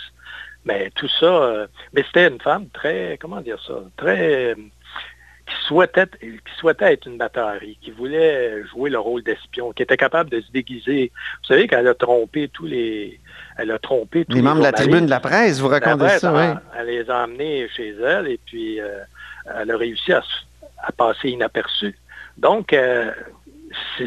Mais 0.65 0.91
tout 0.95 1.09
ça, 1.21 1.27
euh, 1.27 1.67
mais 1.93 2.05
c'était 2.05 2.29
une 2.29 2.41
femme 2.41 2.69
très, 2.73 3.19
comment 3.21 3.41
dire 3.41 3.61
ça, 3.67 3.75
très, 3.97 4.55
qui 5.47 5.67
souhaitait, 5.67 6.07
qui 6.21 6.55
souhaitait 6.59 6.93
être 6.93 7.07
une 7.07 7.19
bataille, 7.19 7.77
qui 7.81 7.91
voulait 7.91 8.65
jouer 8.67 8.91
le 8.91 8.99
rôle 8.99 9.23
d'espion, 9.23 9.73
qui 9.73 9.83
était 9.83 9.97
capable 9.97 10.31
de 10.31 10.41
se 10.41 10.51
déguiser. 10.53 11.11
Vous 11.43 11.47
savez 11.49 11.67
qu'elle 11.67 11.89
a 11.89 11.95
trompé 11.95 12.49
tous 12.49 12.67
les, 12.67 13.21
elle 13.59 13.71
a 13.71 13.79
trompé 13.79 14.25
tous 14.25 14.37
les, 14.37 14.43
membres 14.43 14.59
de 14.59 14.65
la 14.65 14.73
tribune 14.73 15.07
de 15.07 15.11
la 15.11 15.21
presse, 15.21 15.61
vous 15.61 15.69
racontez 15.69 16.09
ça, 16.19 16.33
oui. 16.33 16.61
Elle 16.79 16.87
les 16.87 17.11
a 17.11 17.25
emmenés 17.25 17.69
chez 17.75 17.91
elle 17.91 18.29
et 18.29 18.39
puis 18.45 18.81
euh, 18.81 19.01
elle 19.59 19.71
a 19.71 19.77
réussi 19.77 20.13
à, 20.13 20.23
passer 20.97 21.31
inaperçue. 21.31 21.97
Donc, 22.39 22.73
euh, 22.73 23.11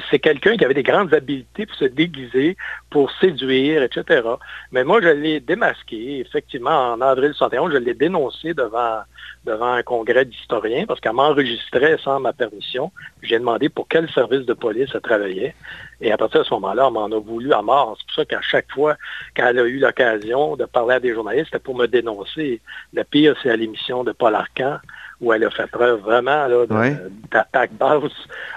c'est 0.09 0.19
quelqu'un 0.19 0.57
qui 0.57 0.65
avait 0.65 0.73
des 0.73 0.83
grandes 0.83 1.13
habiletés 1.13 1.65
pour 1.65 1.75
se 1.75 1.85
déguiser, 1.85 2.57
pour 2.89 3.11
séduire, 3.19 3.83
etc. 3.83 4.21
Mais 4.71 4.83
moi, 4.83 5.01
je 5.01 5.09
l'ai 5.09 5.39
démasqué. 5.39 6.19
Effectivement, 6.19 6.93
en 6.93 7.01
avril 7.01 7.33
71, 7.33 7.73
je 7.73 7.77
l'ai 7.77 7.93
dénoncé 7.93 8.53
devant, 8.53 9.01
devant 9.45 9.73
un 9.73 9.83
congrès 9.83 10.25
d'historiens 10.25 10.85
parce 10.85 10.99
qu'elle 10.99 11.13
m'enregistrait 11.13 11.97
sans 12.03 12.19
ma 12.19 12.33
permission. 12.33 12.91
J'ai 13.21 13.39
demandé 13.39 13.69
pour 13.69 13.87
quel 13.87 14.09
service 14.11 14.45
de 14.45 14.53
police 14.53 14.89
elle 14.93 15.01
travaillait. 15.01 15.55
Et 16.01 16.11
à 16.11 16.17
partir 16.17 16.41
de 16.41 16.45
ce 16.45 16.53
moment-là, 16.55 16.87
on 16.87 16.91
m'en 16.91 17.05
a 17.05 17.19
voulu 17.19 17.53
à 17.53 17.61
mort. 17.61 17.97
C'est 17.97 18.05
pour 18.05 18.15
ça 18.15 18.25
qu'à 18.25 18.41
chaque 18.41 18.71
fois 18.71 18.95
qu'elle 19.33 19.59
a 19.59 19.63
eu 19.63 19.79
l'occasion 19.79 20.55
de 20.55 20.65
parler 20.65 20.95
à 20.95 20.99
des 20.99 21.13
journalistes, 21.13 21.47
c'était 21.51 21.63
pour 21.63 21.75
me 21.75 21.87
dénoncer. 21.87 22.61
Le 22.93 23.03
pire, 23.03 23.35
c'est 23.41 23.49
à 23.49 23.55
l'émission 23.55 24.03
de 24.03 24.11
Paul 24.11 24.35
Arcan 24.35 24.77
où 25.25 25.33
elle 25.33 25.43
a 25.43 25.49
fait 25.49 25.67
preuve 25.67 25.99
vraiment 26.01 26.47
d'attaque 27.31 27.71
basse. 27.73 28.03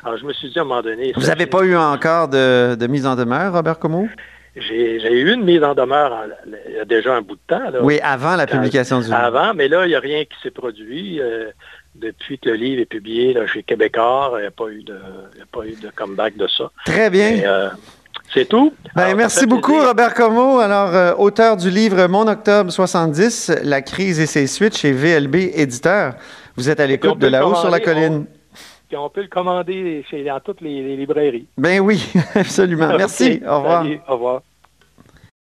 Alors, 0.05 0.19
je 0.19 0.27
me 0.27 0.33
suis 0.35 0.51
dit 0.51 0.59
à 0.59 0.63
un 0.63 0.65
moment 0.67 0.83
donné... 0.83 1.13
Vous 1.17 1.27
n'avez 1.27 1.47
pas 1.47 1.63
eu 1.63 1.75
encore 1.75 2.29
de, 2.29 2.87
mise 2.87 3.07
en 3.07 3.17
demeure, 3.17 3.55
Robert 3.55 3.79
Comeau? 3.79 4.07
J'ai 4.55 5.13
eu 5.13 5.33
une 5.33 5.45
mise 5.45 5.63
en 5.63 5.75
demeure 5.75 6.27
il 6.69 6.75
y 6.75 6.79
a 6.79 6.85
déjà 6.85 7.15
un 7.15 7.23
bout 7.23 7.37
de 7.37 7.41
temps. 7.47 7.63
oui, 7.83 8.01
avant 8.03 8.37
la 8.37 8.47
publication 8.47 8.99
du 8.99 9.07
livre. 9.07 9.17
Avant, 9.17 9.55
mais 9.55 9.69
là, 9.69 9.87
il 9.87 9.91
n'y 9.91 9.95
a 9.95 10.01
rien 10.01 10.25
qui 10.25 10.37
s'est 10.43 10.51
produit. 10.51 11.21
Euh, 11.21 11.51
depuis 11.95 12.39
que 12.39 12.51
le 12.51 12.57
livre 12.57 12.83
est 12.83 12.87
publié 12.87 13.37
chez 13.53 13.63
Québécois, 13.63 14.33
il 14.37 14.41
n'y 14.41 14.47
a, 14.47 14.51
pas 14.51 14.69
eu 14.69 14.83
de, 14.83 14.99
pas 15.51 15.65
eu 15.65 15.75
de 15.81 15.91
comeback 15.95 16.37
de 16.37 16.47
ça. 16.47 16.71
Très 16.85 17.11
bien. 17.11 17.41
Euh, 17.45 17.71
c'est 18.35 18.49
tout. 18.49 18.73
Ben, 18.95 19.15
merci 19.17 19.47
beaucoup, 19.47 19.81
Robert 19.81 20.15
Como. 20.15 20.59
Alors, 20.59 20.95
euh, 20.95 21.15
auteur 21.17 21.57
du 21.57 21.71
livre 21.71 22.07
Mon 22.09 22.27
Octobre 22.29 22.71
70, 22.71 23.53
La 23.63 23.81
crise 23.81 24.21
et 24.21 24.27
ses 24.27 24.47
suites 24.47 24.77
chez 24.77 24.93
VLB 24.93 25.37
Éditeur. 25.55 26.15
Vous 26.59 26.69
êtes 26.69 26.81
à 26.81 26.89
l'écoute 26.89 27.21
de 27.21 27.29
là-haut 27.29 27.55
sur 27.55 27.71
la 27.71 27.79
colline. 27.79 28.27
On, 28.93 29.09
peut 29.09 29.23
le 29.23 29.29
commander 29.29 30.05
chez, 30.11 30.25
dans 30.25 30.41
toutes 30.41 30.61
les, 30.61 30.97
librairies. 30.97 31.47
Ben 31.57 31.79
oui, 31.79 32.05
absolument. 32.35 32.89
Merci. 32.99 33.41
Au 33.47 33.59
revoir. 33.59 33.87
au 34.09 34.13
revoir. 34.15 34.43